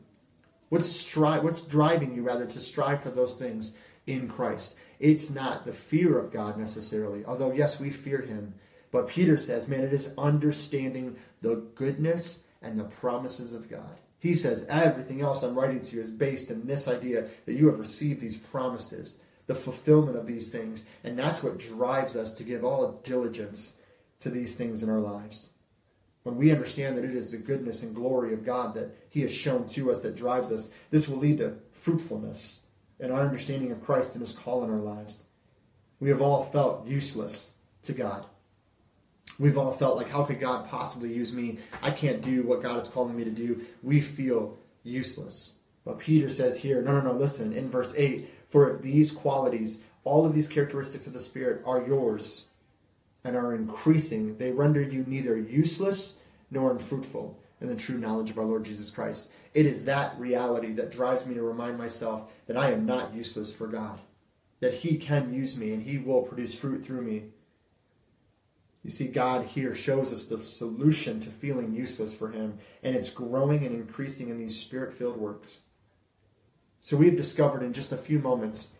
What's, 0.70 1.04
stri- 1.04 1.42
what's 1.42 1.60
driving 1.60 2.14
you, 2.14 2.22
rather, 2.22 2.46
to 2.46 2.60
strive 2.60 3.02
for 3.02 3.10
those 3.10 3.36
things 3.36 3.76
in 4.06 4.28
Christ? 4.28 4.76
It's 4.98 5.30
not 5.30 5.64
the 5.64 5.72
fear 5.72 6.18
of 6.18 6.32
God 6.32 6.58
necessarily, 6.58 7.24
although, 7.24 7.52
yes, 7.52 7.80
we 7.80 7.90
fear 7.90 8.22
Him. 8.22 8.54
But 8.90 9.08
Peter 9.08 9.36
says, 9.36 9.68
man, 9.68 9.82
it 9.82 9.92
is 9.92 10.12
understanding 10.18 11.16
the 11.42 11.56
goodness 11.74 12.46
and 12.60 12.78
the 12.78 12.84
promises 12.84 13.52
of 13.52 13.70
God. 13.70 13.98
He 14.18 14.34
says, 14.34 14.66
everything 14.68 15.20
else 15.22 15.42
I'm 15.42 15.58
writing 15.58 15.80
to 15.80 15.96
you 15.96 16.02
is 16.02 16.10
based 16.10 16.50
in 16.50 16.66
this 16.66 16.88
idea 16.88 17.28
that 17.46 17.54
you 17.54 17.68
have 17.68 17.78
received 17.78 18.20
these 18.20 18.36
promises, 18.36 19.18
the 19.46 19.54
fulfillment 19.54 20.16
of 20.16 20.26
these 20.26 20.50
things. 20.50 20.84
And 21.02 21.18
that's 21.18 21.42
what 21.42 21.58
drives 21.58 22.16
us 22.16 22.32
to 22.34 22.44
give 22.44 22.64
all 22.64 23.00
diligence 23.02 23.78
to 24.20 24.28
these 24.28 24.56
things 24.56 24.82
in 24.82 24.90
our 24.90 25.00
lives 25.00 25.50
when 26.22 26.36
we 26.36 26.52
understand 26.52 26.96
that 26.96 27.04
it 27.04 27.14
is 27.14 27.32
the 27.32 27.38
goodness 27.38 27.82
and 27.82 27.94
glory 27.94 28.34
of 28.34 28.44
God 28.44 28.74
that 28.74 28.94
He 29.08 29.22
has 29.22 29.32
shown 29.32 29.66
to 29.68 29.90
us 29.90 30.02
that 30.02 30.16
drives 30.16 30.52
us, 30.52 30.70
this 30.90 31.08
will 31.08 31.18
lead 31.18 31.38
to 31.38 31.56
fruitfulness 31.72 32.59
in 33.00 33.10
our 33.10 33.20
understanding 33.20 33.72
of 33.72 33.82
Christ 33.82 34.14
and 34.14 34.20
His 34.20 34.32
call 34.32 34.62
in 34.62 34.70
our 34.70 34.76
lives. 34.76 35.24
We 35.98 36.10
have 36.10 36.20
all 36.20 36.44
felt 36.44 36.86
useless 36.86 37.54
to 37.82 37.92
God. 37.92 38.26
We've 39.38 39.58
all 39.58 39.72
felt 39.72 39.96
like, 39.96 40.10
how 40.10 40.24
could 40.24 40.38
God 40.38 40.68
possibly 40.68 41.12
use 41.12 41.32
me? 41.32 41.58
I 41.82 41.90
can't 41.90 42.20
do 42.20 42.42
what 42.42 42.62
God 42.62 42.76
is 42.80 42.88
calling 42.88 43.16
me 43.16 43.24
to 43.24 43.30
do. 43.30 43.62
We 43.82 44.00
feel 44.00 44.58
useless. 44.82 45.56
But 45.84 45.98
Peter 45.98 46.28
says 46.28 46.58
here, 46.58 46.82
no, 46.82 46.92
no, 46.92 47.00
no, 47.00 47.12
listen, 47.12 47.52
in 47.52 47.70
verse 47.70 47.94
8, 47.96 48.28
for 48.50 48.70
if 48.70 48.82
these 48.82 49.10
qualities, 49.10 49.84
all 50.04 50.26
of 50.26 50.34
these 50.34 50.48
characteristics 50.48 51.06
of 51.06 51.14
the 51.14 51.20
Spirit 51.20 51.62
are 51.64 51.86
yours, 51.86 52.48
and 53.24 53.36
are 53.36 53.54
increasing, 53.54 54.36
they 54.38 54.50
render 54.50 54.82
you 54.82 55.04
neither 55.06 55.38
useless 55.38 56.20
nor 56.50 56.70
unfruitful 56.70 57.38
in 57.60 57.68
the 57.68 57.76
true 57.76 57.98
knowledge 57.98 58.30
of 58.30 58.38
our 58.38 58.44
Lord 58.44 58.64
Jesus 58.64 58.90
Christ. 58.90 59.32
It 59.52 59.66
is 59.66 59.84
that 59.84 60.18
reality 60.18 60.72
that 60.74 60.90
drives 60.90 61.26
me 61.26 61.34
to 61.34 61.42
remind 61.42 61.78
myself 61.78 62.32
that 62.46 62.56
I 62.56 62.70
am 62.70 62.86
not 62.86 63.14
useless 63.14 63.54
for 63.54 63.66
God, 63.66 64.00
that 64.60 64.74
He 64.74 64.96
can 64.96 65.34
use 65.34 65.56
me 65.56 65.72
and 65.72 65.82
He 65.82 65.98
will 65.98 66.22
produce 66.22 66.54
fruit 66.54 66.84
through 66.84 67.02
me. 67.02 67.24
You 68.82 68.90
see, 68.90 69.08
God 69.08 69.46
here 69.46 69.74
shows 69.74 70.12
us 70.12 70.26
the 70.26 70.40
solution 70.40 71.20
to 71.20 71.30
feeling 71.30 71.74
useless 71.74 72.14
for 72.14 72.30
Him, 72.30 72.58
and 72.82 72.96
it's 72.96 73.10
growing 73.10 73.66
and 73.66 73.74
increasing 73.74 74.30
in 74.30 74.38
these 74.38 74.58
spirit 74.58 74.94
filled 74.94 75.18
works. 75.18 75.60
So 76.80 76.96
we 76.96 77.06
have 77.06 77.16
discovered 77.16 77.62
in 77.62 77.74
just 77.74 77.92
a 77.92 77.98
few 77.98 78.18
moments 78.18 78.74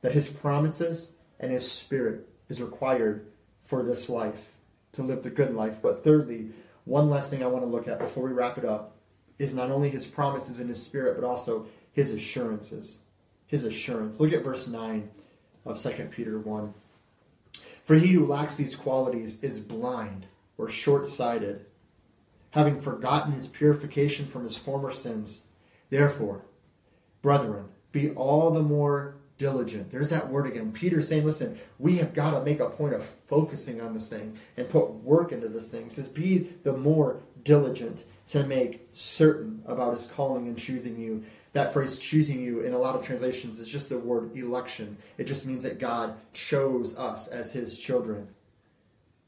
that 0.00 0.12
His 0.12 0.28
promises 0.28 1.12
and 1.38 1.52
His 1.52 1.70
Spirit 1.70 2.28
is 2.48 2.60
required 2.60 3.26
for 3.62 3.82
this 3.82 4.10
life, 4.10 4.54
to 4.92 5.02
live 5.02 5.22
the 5.22 5.30
good 5.30 5.54
life. 5.54 5.80
But 5.80 6.02
thirdly, 6.02 6.50
one 6.84 7.08
last 7.08 7.30
thing 7.30 7.42
I 7.42 7.46
want 7.46 7.64
to 7.64 7.70
look 7.70 7.88
at 7.88 7.98
before 7.98 8.24
we 8.24 8.32
wrap 8.32 8.58
it 8.58 8.64
up 8.64 8.96
is 9.38 9.54
not 9.54 9.70
only 9.70 9.90
his 9.90 10.06
promises 10.06 10.60
in 10.60 10.68
his 10.68 10.82
spirit, 10.82 11.20
but 11.20 11.26
also 11.26 11.66
his 11.92 12.10
assurances. 12.10 13.00
His 13.46 13.64
assurance. 13.64 14.20
Look 14.20 14.32
at 14.32 14.44
verse 14.44 14.68
9 14.68 15.10
of 15.64 15.80
2 15.80 15.90
Peter 16.10 16.38
1. 16.38 16.74
For 17.84 17.94
he 17.94 18.12
who 18.12 18.26
lacks 18.26 18.56
these 18.56 18.74
qualities 18.74 19.42
is 19.42 19.60
blind 19.60 20.26
or 20.56 20.68
short 20.68 21.06
sighted, 21.06 21.66
having 22.50 22.80
forgotten 22.80 23.32
his 23.32 23.48
purification 23.48 24.26
from 24.26 24.44
his 24.44 24.56
former 24.56 24.92
sins. 24.92 25.46
Therefore, 25.90 26.44
brethren, 27.22 27.66
be 27.92 28.10
all 28.10 28.50
the 28.50 28.62
more 28.62 29.16
diligent. 29.38 29.90
There's 29.90 30.10
that 30.10 30.28
word 30.28 30.46
again. 30.46 30.72
Peter's 30.72 31.08
saying, 31.08 31.24
listen, 31.24 31.58
we 31.78 31.98
have 31.98 32.14
got 32.14 32.32
to 32.32 32.44
make 32.44 32.60
a 32.60 32.70
point 32.70 32.94
of 32.94 33.04
focusing 33.04 33.80
on 33.80 33.94
this 33.94 34.08
thing 34.08 34.38
and 34.56 34.68
put 34.68 34.90
work 34.90 35.32
into 35.32 35.48
this 35.48 35.70
thing. 35.70 35.84
He 35.84 35.90
says, 35.90 36.08
be 36.08 36.50
the 36.62 36.72
more 36.72 37.20
diligent 37.42 38.04
to 38.28 38.44
make 38.44 38.88
certain 38.92 39.62
about 39.66 39.92
his 39.92 40.06
calling 40.06 40.46
and 40.46 40.56
choosing 40.56 40.98
you. 40.98 41.24
That 41.52 41.72
phrase, 41.72 41.98
choosing 41.98 42.40
you, 42.40 42.60
in 42.60 42.72
a 42.72 42.78
lot 42.78 42.96
of 42.96 43.04
translations, 43.04 43.58
is 43.58 43.68
just 43.68 43.88
the 43.88 43.98
word 43.98 44.36
election. 44.36 44.96
It 45.18 45.24
just 45.24 45.46
means 45.46 45.62
that 45.62 45.78
God 45.78 46.16
chose 46.32 46.96
us 46.96 47.28
as 47.28 47.52
his 47.52 47.78
children. 47.78 48.28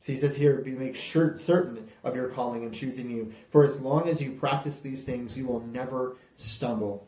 So 0.00 0.12
he 0.12 0.18
says 0.18 0.36
here, 0.36 0.56
be 0.60 0.72
make 0.72 0.96
sure, 0.96 1.36
certain 1.36 1.88
of 2.04 2.14
your 2.14 2.28
calling 2.28 2.64
and 2.64 2.72
choosing 2.72 3.10
you. 3.10 3.32
For 3.48 3.64
as 3.64 3.82
long 3.82 4.08
as 4.08 4.20
you 4.20 4.32
practice 4.32 4.80
these 4.80 5.04
things, 5.04 5.36
you 5.36 5.46
will 5.46 5.60
never 5.60 6.16
stumble. 6.36 7.05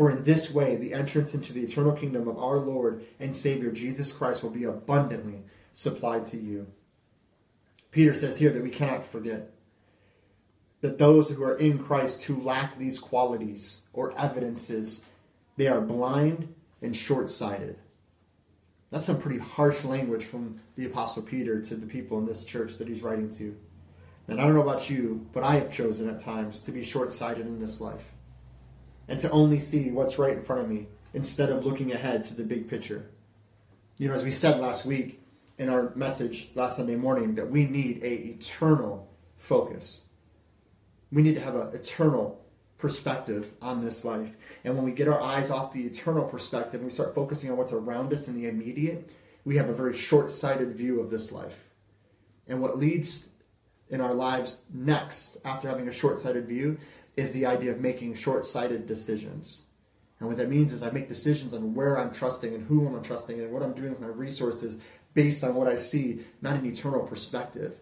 For 0.00 0.10
in 0.10 0.22
this 0.22 0.50
way, 0.50 0.76
the 0.76 0.94
entrance 0.94 1.34
into 1.34 1.52
the 1.52 1.60
eternal 1.60 1.92
kingdom 1.92 2.26
of 2.26 2.38
our 2.38 2.56
Lord 2.58 3.04
and 3.18 3.36
Savior 3.36 3.70
Jesus 3.70 4.14
Christ 4.14 4.42
will 4.42 4.48
be 4.48 4.64
abundantly 4.64 5.42
supplied 5.74 6.24
to 6.28 6.38
you. 6.38 6.68
Peter 7.90 8.14
says 8.14 8.38
here 8.38 8.48
that 8.48 8.62
we 8.62 8.70
cannot 8.70 9.04
forget 9.04 9.50
that 10.80 10.96
those 10.96 11.28
who 11.28 11.42
are 11.42 11.54
in 11.54 11.78
Christ 11.78 12.22
who 12.22 12.40
lack 12.40 12.78
these 12.78 12.98
qualities 12.98 13.82
or 13.92 14.18
evidences, 14.18 15.04
they 15.58 15.66
are 15.66 15.82
blind 15.82 16.54
and 16.80 16.96
short 16.96 17.28
sighted. 17.28 17.76
That's 18.90 19.04
some 19.04 19.20
pretty 19.20 19.40
harsh 19.40 19.84
language 19.84 20.24
from 20.24 20.60
the 20.76 20.86
Apostle 20.86 21.24
Peter 21.24 21.60
to 21.60 21.74
the 21.74 21.84
people 21.84 22.16
in 22.18 22.24
this 22.24 22.46
church 22.46 22.78
that 22.78 22.88
he's 22.88 23.02
writing 23.02 23.28
to. 23.32 23.54
And 24.28 24.40
I 24.40 24.44
don't 24.44 24.54
know 24.54 24.62
about 24.62 24.88
you, 24.88 25.26
but 25.34 25.42
I 25.42 25.56
have 25.56 25.70
chosen 25.70 26.08
at 26.08 26.20
times 26.20 26.58
to 26.62 26.72
be 26.72 26.82
short 26.82 27.12
sighted 27.12 27.46
in 27.46 27.60
this 27.60 27.82
life 27.82 28.14
and 29.08 29.18
to 29.20 29.30
only 29.30 29.58
see 29.58 29.90
what's 29.90 30.18
right 30.18 30.36
in 30.36 30.42
front 30.42 30.62
of 30.62 30.68
me 30.68 30.86
instead 31.12 31.50
of 31.50 31.66
looking 31.66 31.92
ahead 31.92 32.24
to 32.24 32.34
the 32.34 32.44
big 32.44 32.68
picture. 32.68 33.10
You 33.98 34.08
know, 34.08 34.14
as 34.14 34.22
we 34.22 34.30
said 34.30 34.60
last 34.60 34.86
week 34.86 35.20
in 35.58 35.68
our 35.68 35.92
message 35.94 36.56
last 36.56 36.76
Sunday 36.76 36.96
morning, 36.96 37.34
that 37.34 37.50
we 37.50 37.66
need 37.66 38.02
a 38.02 38.12
eternal 38.12 39.08
focus. 39.36 40.06
We 41.12 41.22
need 41.22 41.34
to 41.34 41.40
have 41.40 41.56
an 41.56 41.74
eternal 41.74 42.40
perspective 42.78 43.52
on 43.60 43.84
this 43.84 44.04
life. 44.04 44.36
And 44.64 44.74
when 44.74 44.84
we 44.84 44.92
get 44.92 45.08
our 45.08 45.20
eyes 45.20 45.50
off 45.50 45.72
the 45.72 45.82
eternal 45.82 46.24
perspective 46.24 46.80
and 46.80 46.84
we 46.84 46.90
start 46.90 47.14
focusing 47.14 47.50
on 47.50 47.56
what's 47.58 47.72
around 47.72 48.12
us 48.12 48.26
in 48.26 48.34
the 48.34 48.48
immediate, 48.48 49.10
we 49.44 49.56
have 49.56 49.68
a 49.68 49.74
very 49.74 49.94
short 49.94 50.30
sighted 50.30 50.74
view 50.74 51.00
of 51.00 51.10
this 51.10 51.30
life. 51.30 51.68
And 52.48 52.60
what 52.60 52.78
leads 52.78 53.30
in 53.90 54.00
our 54.00 54.14
lives 54.14 54.62
next, 54.72 55.36
after 55.44 55.68
having 55.68 55.88
a 55.88 55.92
short 55.92 56.18
sighted 56.18 56.46
view, 56.46 56.78
is 57.16 57.32
the 57.32 57.46
idea 57.46 57.72
of 57.72 57.80
making 57.80 58.14
short 58.14 58.44
sighted 58.44 58.86
decisions. 58.86 59.66
And 60.18 60.28
what 60.28 60.38
that 60.38 60.50
means 60.50 60.72
is 60.72 60.82
I 60.82 60.90
make 60.90 61.08
decisions 61.08 61.54
on 61.54 61.74
where 61.74 61.98
I'm 61.98 62.12
trusting 62.12 62.54
and 62.54 62.66
who 62.66 62.86
I'm 62.86 63.02
trusting 63.02 63.40
and 63.40 63.52
what 63.52 63.62
I'm 63.62 63.72
doing 63.72 63.90
with 63.90 64.00
my 64.00 64.06
resources 64.06 64.76
based 65.14 65.42
on 65.42 65.54
what 65.54 65.66
I 65.66 65.76
see, 65.76 66.20
not 66.42 66.56
an 66.56 66.66
eternal 66.66 67.00
perspective. 67.00 67.80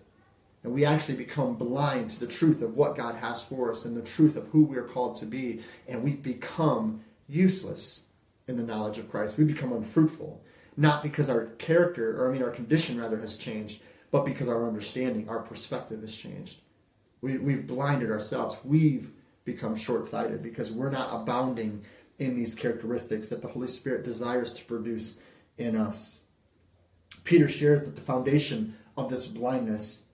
And 0.62 0.72
we 0.72 0.84
actually 0.84 1.16
become 1.16 1.56
blind 1.56 2.10
to 2.10 2.20
the 2.20 2.26
truth 2.26 2.62
of 2.62 2.74
what 2.74 2.96
God 2.96 3.16
has 3.16 3.42
for 3.42 3.70
us 3.70 3.84
and 3.84 3.96
the 3.96 4.02
truth 4.02 4.36
of 4.36 4.48
who 4.48 4.64
we 4.64 4.76
are 4.76 4.84
called 4.84 5.16
to 5.16 5.26
be. 5.26 5.62
And 5.86 6.02
we 6.02 6.12
become 6.12 7.02
useless 7.28 8.06
in 8.46 8.56
the 8.56 8.62
knowledge 8.62 8.98
of 8.98 9.10
Christ. 9.10 9.36
We 9.36 9.44
become 9.44 9.72
unfruitful. 9.72 10.42
Not 10.76 11.02
because 11.02 11.28
our 11.28 11.46
character, 11.58 12.20
or 12.20 12.28
I 12.28 12.32
mean 12.32 12.42
our 12.42 12.50
condition 12.50 13.00
rather, 13.00 13.18
has 13.18 13.36
changed, 13.36 13.82
but 14.10 14.24
because 14.24 14.48
our 14.48 14.66
understanding, 14.66 15.28
our 15.28 15.40
perspective 15.40 16.00
has 16.00 16.16
changed. 16.16 16.60
We, 17.20 17.36
we've 17.38 17.66
blinded 17.66 18.10
ourselves. 18.10 18.56
We've 18.64 19.12
become 19.48 19.74
short 19.74 20.06
sighted 20.06 20.42
because 20.42 20.70
we're 20.70 20.90
not 20.90 21.08
abounding 21.12 21.84
in 22.18 22.36
these 22.36 22.54
characteristics 22.54 23.28
that 23.28 23.42
the 23.42 23.48
Holy 23.48 23.66
Spirit 23.66 24.04
desires 24.04 24.52
to 24.52 24.64
produce 24.64 25.20
in 25.56 25.74
us. 25.74 26.22
Peter 27.24 27.48
shares 27.48 27.84
that 27.84 27.94
the 27.94 28.00
foundation 28.00 28.76
of 28.96 29.08
this 29.08 29.26
blindness 29.26 30.04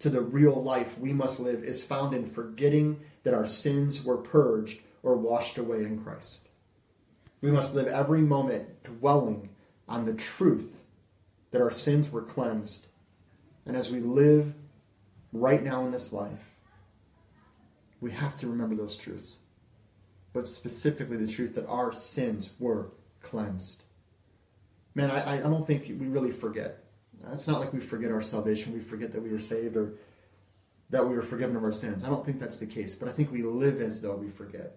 to 0.00 0.08
the 0.08 0.20
real 0.20 0.62
life 0.62 0.98
we 0.98 1.12
must 1.12 1.38
live 1.38 1.62
is 1.62 1.84
found 1.84 2.14
in 2.14 2.26
forgetting 2.26 3.00
that 3.22 3.34
our 3.34 3.46
sins 3.46 4.04
were 4.04 4.16
purged 4.16 4.80
or 5.02 5.16
washed 5.16 5.58
away 5.58 5.84
in 5.84 6.02
Christ. 6.02 6.48
We 7.40 7.50
must 7.50 7.74
live 7.74 7.86
every 7.86 8.20
moment 8.20 8.82
dwelling 8.82 9.50
on 9.88 10.04
the 10.04 10.14
truth 10.14 10.80
that 11.52 11.62
our 11.62 11.70
sins 11.70 12.10
were 12.10 12.22
cleansed. 12.22 12.88
And 13.66 13.76
as 13.76 13.90
we 13.90 14.00
live 14.00 14.54
right 15.32 15.62
now 15.62 15.84
in 15.84 15.92
this 15.92 16.12
life, 16.12 16.49
we 18.00 18.12
have 18.12 18.36
to 18.36 18.48
remember 18.48 18.74
those 18.74 18.96
truths. 18.96 19.40
But 20.32 20.48
specifically, 20.48 21.16
the 21.16 21.30
truth 21.30 21.54
that 21.56 21.66
our 21.66 21.92
sins 21.92 22.50
were 22.58 22.92
cleansed. 23.20 23.84
Man, 24.94 25.10
I, 25.10 25.38
I 25.38 25.40
don't 25.40 25.66
think 25.66 25.84
we 25.84 26.06
really 26.06 26.30
forget. 26.30 26.84
It's 27.32 27.46
not 27.46 27.60
like 27.60 27.72
we 27.72 27.80
forget 27.80 28.10
our 28.10 28.22
salvation, 28.22 28.72
we 28.72 28.80
forget 28.80 29.12
that 29.12 29.22
we 29.22 29.30
were 29.30 29.38
saved 29.38 29.76
or 29.76 29.94
that 30.88 31.06
we 31.06 31.14
were 31.14 31.22
forgiven 31.22 31.56
of 31.56 31.64
our 31.64 31.72
sins. 31.72 32.04
I 32.04 32.08
don't 32.08 32.24
think 32.24 32.38
that's 32.38 32.58
the 32.58 32.66
case, 32.66 32.94
but 32.94 33.08
I 33.08 33.12
think 33.12 33.30
we 33.30 33.42
live 33.42 33.80
as 33.80 34.00
though 34.00 34.16
we 34.16 34.30
forget. 34.30 34.76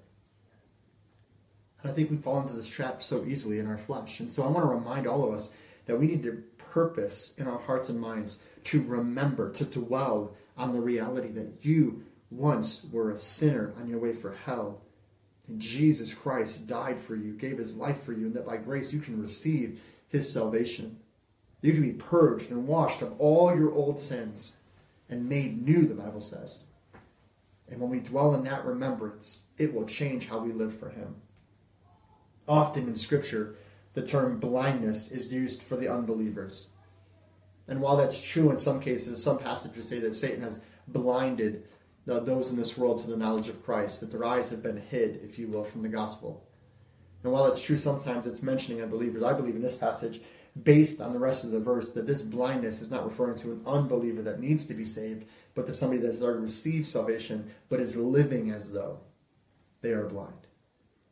And 1.81 1.91
I 1.91 1.93
think 1.93 2.11
we 2.11 2.17
fall 2.17 2.41
into 2.41 2.53
this 2.53 2.69
trap 2.69 3.01
so 3.01 3.25
easily 3.25 3.59
in 3.59 3.67
our 3.67 3.77
flesh. 3.77 4.19
And 4.19 4.31
so 4.31 4.43
I 4.43 4.47
want 4.47 4.63
to 4.63 4.69
remind 4.69 5.07
all 5.07 5.27
of 5.27 5.33
us 5.33 5.55
that 5.85 5.99
we 5.99 6.07
need 6.07 6.23
to 6.23 6.43
purpose 6.57 7.35
in 7.37 7.47
our 7.47 7.59
hearts 7.59 7.89
and 7.89 7.99
minds 7.99 8.39
to 8.65 8.81
remember, 8.81 9.51
to 9.51 9.65
dwell 9.65 10.35
on 10.57 10.73
the 10.73 10.79
reality 10.79 11.29
that 11.29 11.47
you 11.61 12.03
once 12.37 12.85
were 12.91 13.11
a 13.11 13.17
sinner 13.17 13.73
on 13.79 13.89
your 13.89 13.99
way 13.99 14.13
for 14.13 14.33
hell. 14.45 14.81
And 15.47 15.59
Jesus 15.59 16.13
Christ 16.13 16.67
died 16.67 16.99
for 16.99 17.15
you, 17.15 17.33
gave 17.33 17.57
his 17.57 17.75
life 17.75 18.01
for 18.01 18.13
you, 18.13 18.27
and 18.27 18.35
that 18.35 18.45
by 18.45 18.57
grace 18.57 18.93
you 18.93 18.99
can 18.99 19.19
receive 19.19 19.81
his 20.07 20.31
salvation. 20.31 20.97
You 21.61 21.73
can 21.73 21.81
be 21.81 21.93
purged 21.93 22.51
and 22.51 22.67
washed 22.67 23.01
of 23.01 23.19
all 23.19 23.55
your 23.55 23.71
old 23.71 23.99
sins 23.99 24.59
and 25.09 25.29
made 25.29 25.63
new, 25.65 25.87
the 25.87 25.95
Bible 25.95 26.21
says. 26.21 26.67
And 27.69 27.79
when 27.79 27.89
we 27.89 27.99
dwell 27.99 28.35
in 28.35 28.43
that 28.43 28.65
remembrance, 28.65 29.45
it 29.57 29.73
will 29.73 29.85
change 29.85 30.27
how 30.27 30.39
we 30.39 30.51
live 30.51 30.77
for 30.77 30.89
him. 30.89 31.15
Often 32.47 32.87
in 32.87 32.95
Scripture, 32.95 33.55
the 33.93 34.05
term 34.05 34.39
blindness 34.39 35.11
is 35.11 35.33
used 35.33 35.63
for 35.63 35.77
the 35.77 35.87
unbelievers. 35.87 36.71
And 37.67 37.79
while 37.79 37.95
that's 37.95 38.25
true 38.25 38.51
in 38.51 38.57
some 38.57 38.79
cases, 38.79 39.23
some 39.23 39.39
passages 39.39 39.87
say 39.87 39.99
that 39.99 40.15
Satan 40.15 40.43
has 40.43 40.61
blinded 40.87 41.63
those 42.05 42.51
in 42.51 42.57
this 42.57 42.77
world 42.77 42.99
to 42.99 43.09
the 43.09 43.17
knowledge 43.17 43.49
of 43.49 43.63
Christ, 43.63 44.01
that 44.01 44.11
their 44.11 44.25
eyes 44.25 44.49
have 44.51 44.61
been 44.61 44.77
hid, 44.77 45.21
if 45.23 45.39
you 45.39 45.47
will, 45.47 45.63
from 45.63 45.81
the 45.81 45.89
gospel. 45.89 46.45
And 47.23 47.31
while 47.31 47.45
it's 47.45 47.63
true 47.63 47.77
sometimes 47.77 48.27
it's 48.27 48.43
mentioning 48.43 48.81
unbelievers, 48.81 49.23
I 49.23 49.33
believe 49.33 49.55
in 49.55 49.61
this 49.61 49.75
passage, 49.75 50.21
based 50.61 51.01
on 51.01 51.13
the 51.13 51.19
rest 51.19 51.45
of 51.45 51.51
the 51.51 51.59
verse, 51.59 51.89
that 51.91 52.05
this 52.05 52.21
blindness 52.21 52.81
is 52.81 52.91
not 52.91 53.05
referring 53.05 53.37
to 53.39 53.53
an 53.53 53.61
unbeliever 53.65 54.21
that 54.23 54.41
needs 54.41 54.65
to 54.67 54.73
be 54.73 54.85
saved, 54.85 55.25
but 55.55 55.65
to 55.65 55.73
somebody 55.73 56.01
that 56.01 56.07
has 56.07 56.21
already 56.21 56.41
received 56.41 56.87
salvation, 56.87 57.51
but 57.69 57.79
is 57.79 57.95
living 57.95 58.51
as 58.51 58.73
though 58.73 58.99
they 59.81 59.91
are 59.91 60.05
blind. 60.05 60.47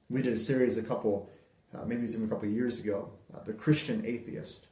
We 0.09 0.21
did 0.21 0.33
a 0.33 0.37
series 0.37 0.77
a 0.77 0.83
couple, 0.83 1.29
uh, 1.73 1.85
maybe 1.85 2.03
even 2.03 2.25
a 2.25 2.27
couple 2.27 2.49
years 2.49 2.79
ago, 2.81 3.11
uh, 3.33 3.43
The 3.45 3.53
Christian 3.53 4.05
Atheist 4.05 4.67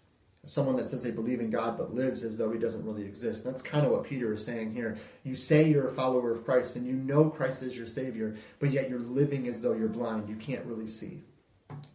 someone 0.46 0.78
that 0.78 0.88
says 0.88 1.04
they 1.04 1.12
believe 1.12 1.40
in 1.40 1.50
God 1.50 1.78
but 1.78 1.94
lives 1.94 2.24
as 2.24 2.38
though 2.38 2.52
he 2.52 2.60
doesn't 2.60 2.86
really 2.86 3.04
exist. 3.04 3.44
That's 3.44 3.62
kind 3.62 3.86
of 3.86 3.92
what 3.92 4.04
Peter 4.04 4.34
is 4.34 4.46
saying 4.46 4.74
here. 4.74 4.98
You 5.24 5.36
say 5.36 5.70
you're 5.70 5.88
a 5.88 5.92
follower 5.92 6.32
of 6.32 6.46
Christ 6.46 6.76
and 6.76 6.88
you 6.88 6.94
know 6.94 7.30
Christ 7.30 7.62
is 7.62 7.78
your 7.78 7.88
Savior, 7.88 8.36
but 8.60 8.72
yet 8.72 8.90
you're 8.90 9.00
living 9.00 9.48
as 9.48 9.62
though 9.62 9.74
you're 9.74 9.90
blind. 9.90 10.30
You 10.30 10.36
can't 10.36 10.66
really 10.66 10.88
see. 10.88 11.24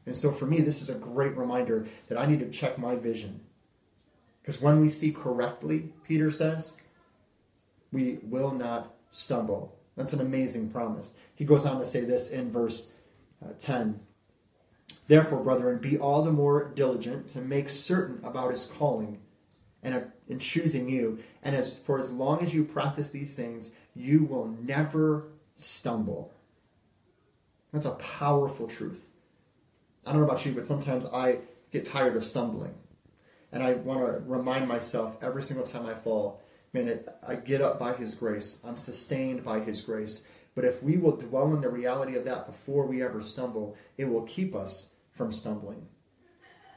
And 0.07 0.17
so 0.17 0.31
for 0.31 0.47
me, 0.47 0.61
this 0.61 0.83
is 0.83 0.91
a 0.91 0.95
great 0.95 1.37
reminder 1.37 1.87
that 2.09 2.19
I 2.19 2.27
need 2.27 2.41
to 2.41 2.51
check 2.51 2.79
my 2.79 2.97
vision. 2.97 3.41
Because 4.43 4.61
when 4.61 4.81
we 4.81 4.89
see 4.91 5.11
correctly, 5.11 5.91
Peter 6.07 6.31
says, 6.31 6.77
we 7.91 8.19
will 8.23 8.53
not 8.53 8.95
stumble. 9.11 9.79
That's 9.97 10.13
an 10.13 10.21
amazing 10.21 10.71
promise. 10.71 11.15
He 11.35 11.45
goes 11.45 11.65
on 11.65 11.79
to 11.79 11.87
say 11.87 12.05
this 12.05 12.31
in 12.31 12.53
verse 12.53 12.91
uh, 13.43 13.53
10 13.59 14.01
Therefore, 15.07 15.43
brethren, 15.43 15.79
be 15.79 15.99
all 15.99 16.23
the 16.23 16.33
more 16.33 16.73
diligent 16.75 17.29
to 17.29 17.41
make 17.41 17.69
certain 17.69 18.25
about 18.25 18.51
his 18.51 18.67
calling 18.67 19.19
and 19.83 19.95
uh, 19.95 20.01
in 20.29 20.39
choosing 20.39 20.89
you. 20.89 21.19
And 21.43 21.55
as 21.55 21.79
for 21.79 21.99
as 21.99 22.11
long 22.11 22.43
as 22.43 22.55
you 22.55 22.65
practice 22.65 23.11
these 23.11 23.35
things, 23.35 23.73
you 23.95 24.25
will 24.25 24.47
never 24.47 25.29
stumble. 25.57 26.33
That's 27.73 27.87
a 27.87 27.91
powerful 27.93 28.67
truth. 28.67 29.05
I 30.07 30.13
don't 30.13 30.21
know 30.21 30.27
about 30.27 30.45
you, 30.47 30.53
but 30.53 30.65
sometimes 30.65 31.07
I 31.07 31.39
get 31.71 31.85
tired 31.85 32.17
of 32.17 32.25
stumbling. 32.25 32.75
And 33.53 33.63
I 33.63 33.75
want 33.75 34.01
to 34.01 34.23
remind 34.27 34.69
myself 34.69 35.17
every 35.23 35.43
single 35.43 35.67
time 35.67 35.87
I 35.87 35.95
fall, 35.95 36.43
man, 36.73 36.89
it, 36.89 37.09
I 37.27 37.37
get 37.37 37.61
up 37.61 37.79
by 37.79 37.93
His 37.93 38.15
grace. 38.15 38.59
I'm 38.65 38.77
sustained 38.77 39.45
by 39.45 39.61
His 39.61 39.83
grace. 39.83 40.27
But 40.55 40.65
if 40.65 40.83
we 40.83 40.97
will 40.97 41.17
dwell 41.17 41.53
in 41.53 41.61
the 41.61 41.69
reality 41.69 42.17
of 42.17 42.25
that 42.25 42.47
before 42.47 42.87
we 42.87 43.03
ever 43.03 43.23
stumble, 43.23 43.77
it 43.99 44.07
will 44.07 44.23
keep 44.23 44.55
us 44.55 44.91
from 45.15 45.33
stumbling. 45.33 45.87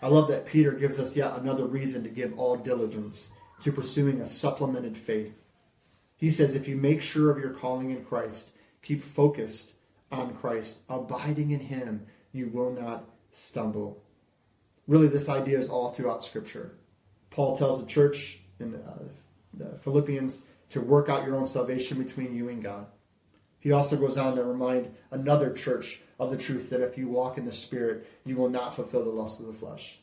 I 0.02 0.08
love 0.08 0.28
that 0.30 0.46
Peter 0.46 0.72
gives 0.72 1.00
us 1.00 1.18
yet 1.18 1.36
another 1.36 1.66
reason 1.66 2.04
to 2.04 2.10
give 2.10 2.38
all 2.38 2.56
diligence 2.56 3.34
to 3.62 3.72
pursuing 3.72 4.22
a 4.22 4.28
supplemented 4.28 4.96
faith. 4.96 5.34
He 6.16 6.30
says, 6.30 6.56
if 6.56 6.68
you 6.68 6.78
make 6.78 7.02
sure 7.02 7.32
of 7.32 7.40
your 7.40 7.50
calling 7.50 7.90
in 7.90 8.06
Christ, 8.06 8.54
keep 8.82 9.04
focused 9.04 9.74
on 10.12 10.36
Christ, 10.36 10.82
abiding 10.88 11.52
in 11.52 11.62
Him, 11.62 12.06
you 12.32 12.48
will 12.48 12.72
not 12.72 13.06
stumble. 13.32 14.04
Really, 14.88 15.08
this 15.08 15.28
idea 15.28 15.58
is 15.58 15.68
all 15.68 15.90
throughout 15.90 16.24
Scripture. 16.24 16.78
Paul 17.30 17.58
tells 17.58 17.82
the 17.82 17.88
church 17.88 18.40
in 18.60 18.76
uh, 18.76 19.04
the 19.54 19.78
Philippians 19.80 20.46
to 20.70 20.82
work 20.82 21.10
out 21.10 21.26
your 21.26 21.36
own 21.36 21.46
salvation 21.46 22.02
between 22.02 22.36
you 22.36 22.50
and 22.50 22.64
God. 22.64 22.88
He 23.60 23.72
also 23.72 23.98
goes 23.98 24.18
on 24.18 24.36
to 24.36 24.44
remind 24.44 24.96
another 25.12 25.52
church 25.52 26.02
of 26.20 26.32
the 26.32 26.38
truth 26.38 26.70
that 26.70 26.82
if 26.82 26.98
you 26.98 27.08
walk 27.08 27.38
in 27.38 27.46
the 27.46 27.52
Spirit, 27.52 28.08
you 28.26 28.36
will 28.36 28.50
not 28.50 28.76
fulfill 28.76 29.04
the 29.04 29.10
lust 29.10 29.40
of 29.40 29.48
the 29.48 29.54
flesh. 29.54 30.00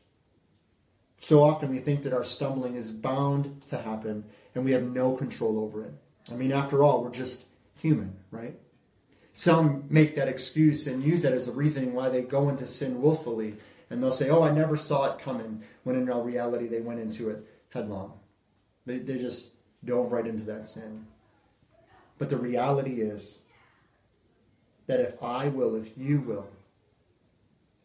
So 1.18 1.42
often 1.42 1.70
we 1.70 1.78
think 1.78 2.02
that 2.02 2.12
our 2.12 2.24
stumbling 2.24 2.74
is 2.74 2.90
bound 2.90 3.62
to 3.66 3.78
happen 3.78 4.24
and 4.54 4.64
we 4.64 4.72
have 4.72 4.82
no 4.82 5.16
control 5.16 5.58
over 5.58 5.82
it. 5.84 5.94
I 6.30 6.34
mean, 6.34 6.52
after 6.52 6.82
all, 6.82 7.02
we're 7.02 7.10
just 7.10 7.46
human, 7.80 8.16
right? 8.30 8.58
Some 9.32 9.84
make 9.88 10.16
that 10.16 10.28
excuse 10.28 10.86
and 10.86 11.02
use 11.02 11.22
that 11.22 11.32
as 11.32 11.48
a 11.48 11.52
reasoning 11.52 11.94
why 11.94 12.08
they 12.08 12.22
go 12.22 12.48
into 12.48 12.66
sin 12.66 13.00
willfully. 13.00 13.56
And 13.90 14.02
they'll 14.02 14.12
say, 14.12 14.30
oh, 14.30 14.42
I 14.42 14.50
never 14.50 14.76
saw 14.76 15.10
it 15.10 15.18
coming, 15.18 15.62
when 15.82 15.96
in 15.96 16.06
reality 16.06 16.66
they 16.66 16.80
went 16.80 17.00
into 17.00 17.30
it 17.30 17.46
headlong. 17.70 18.18
They, 18.86 18.98
they 18.98 19.18
just 19.18 19.50
dove 19.84 20.12
right 20.12 20.26
into 20.26 20.44
that 20.44 20.64
sin. 20.64 21.06
But 22.18 22.30
the 22.30 22.36
reality 22.36 23.00
is 23.00 23.42
that 24.86 25.00
if 25.00 25.22
I 25.22 25.48
will, 25.48 25.74
if 25.74 25.96
you 25.96 26.20
will, 26.20 26.48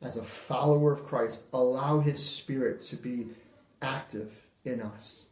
as 0.01 0.17
a 0.17 0.23
follower 0.23 0.91
of 0.91 1.05
Christ, 1.05 1.45
allow 1.51 1.99
His 1.99 2.23
Spirit 2.23 2.81
to 2.81 2.95
be 2.95 3.27
active 3.81 4.45
in 4.63 4.81
us. 4.81 5.29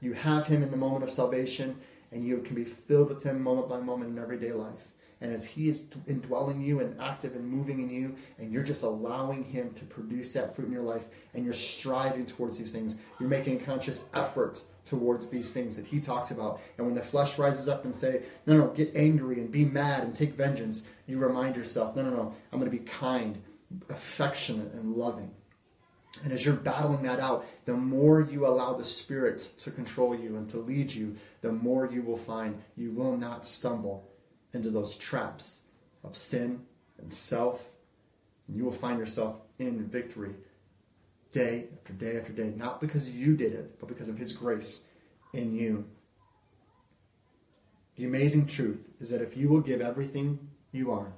You 0.00 0.12
have 0.14 0.46
Him 0.46 0.62
in 0.62 0.70
the 0.70 0.76
moment 0.76 1.04
of 1.04 1.10
salvation, 1.10 1.80
and 2.12 2.26
you 2.26 2.38
can 2.38 2.54
be 2.54 2.64
filled 2.64 3.08
with 3.08 3.22
Him 3.22 3.42
moment 3.42 3.68
by 3.68 3.80
moment 3.80 4.10
in 4.10 4.22
everyday 4.22 4.52
life. 4.52 4.87
And 5.20 5.32
as 5.32 5.44
He 5.44 5.68
is 5.68 5.86
indwelling 6.06 6.60
you 6.60 6.80
and 6.80 7.00
active 7.00 7.34
and 7.34 7.48
moving 7.48 7.82
in 7.82 7.90
you, 7.90 8.14
and 8.38 8.52
you're 8.52 8.62
just 8.62 8.82
allowing 8.82 9.44
Him 9.44 9.72
to 9.74 9.84
produce 9.84 10.32
that 10.32 10.54
fruit 10.54 10.66
in 10.66 10.72
your 10.72 10.82
life, 10.82 11.06
and 11.34 11.44
you're 11.44 11.54
striving 11.54 12.24
towards 12.24 12.56
these 12.56 12.70
things, 12.70 12.96
you're 13.18 13.28
making 13.28 13.60
conscious 13.60 14.04
effort 14.14 14.64
towards 14.84 15.28
these 15.28 15.52
things 15.52 15.76
that 15.76 15.86
He 15.86 15.98
talks 15.98 16.30
about. 16.30 16.60
And 16.76 16.86
when 16.86 16.94
the 16.94 17.02
flesh 17.02 17.38
rises 17.38 17.68
up 17.68 17.84
and 17.84 17.94
say, 17.94 18.22
"No, 18.46 18.56
no, 18.56 18.68
get 18.68 18.94
angry 18.94 19.40
and 19.40 19.50
be 19.50 19.64
mad 19.64 20.04
and 20.04 20.14
take 20.14 20.34
vengeance," 20.34 20.86
you 21.06 21.18
remind 21.18 21.56
yourself, 21.56 21.96
"No, 21.96 22.02
no, 22.02 22.10
no, 22.10 22.34
I'm 22.52 22.60
going 22.60 22.70
to 22.70 22.76
be 22.76 22.84
kind, 22.84 23.42
affectionate, 23.88 24.72
and 24.72 24.94
loving." 24.94 25.32
And 26.24 26.32
as 26.32 26.44
you're 26.44 26.54
battling 26.54 27.02
that 27.02 27.20
out, 27.20 27.46
the 27.64 27.76
more 27.76 28.20
you 28.20 28.46
allow 28.46 28.72
the 28.72 28.84
Spirit 28.84 29.38
to 29.58 29.70
control 29.70 30.14
you 30.14 30.36
and 30.36 30.48
to 30.50 30.58
lead 30.58 30.92
you, 30.92 31.16
the 31.42 31.52
more 31.52 31.86
you 31.86 32.02
will 32.02 32.16
find 32.16 32.62
you 32.76 32.92
will 32.92 33.16
not 33.16 33.46
stumble 33.46 34.08
into 34.52 34.70
those 34.70 34.96
traps 34.96 35.60
of 36.04 36.16
sin 36.16 36.62
and 36.98 37.12
self. 37.12 37.68
And 38.46 38.56
you 38.56 38.64
will 38.64 38.72
find 38.72 38.98
yourself 38.98 39.36
in 39.58 39.86
victory 39.86 40.34
day 41.32 41.66
after 41.74 41.92
day 41.92 42.16
after 42.16 42.32
day, 42.32 42.52
not 42.56 42.80
because 42.80 43.10
you 43.10 43.36
did 43.36 43.52
it, 43.52 43.78
but 43.78 43.88
because 43.88 44.08
of 44.08 44.18
His 44.18 44.32
grace 44.32 44.84
in 45.32 45.54
you. 45.54 45.84
The 47.96 48.04
amazing 48.04 48.46
truth 48.46 48.88
is 49.00 49.10
that 49.10 49.22
if 49.22 49.36
you 49.36 49.48
will 49.48 49.60
give 49.60 49.80
everything 49.80 50.38
you 50.72 50.92
are 50.92 51.12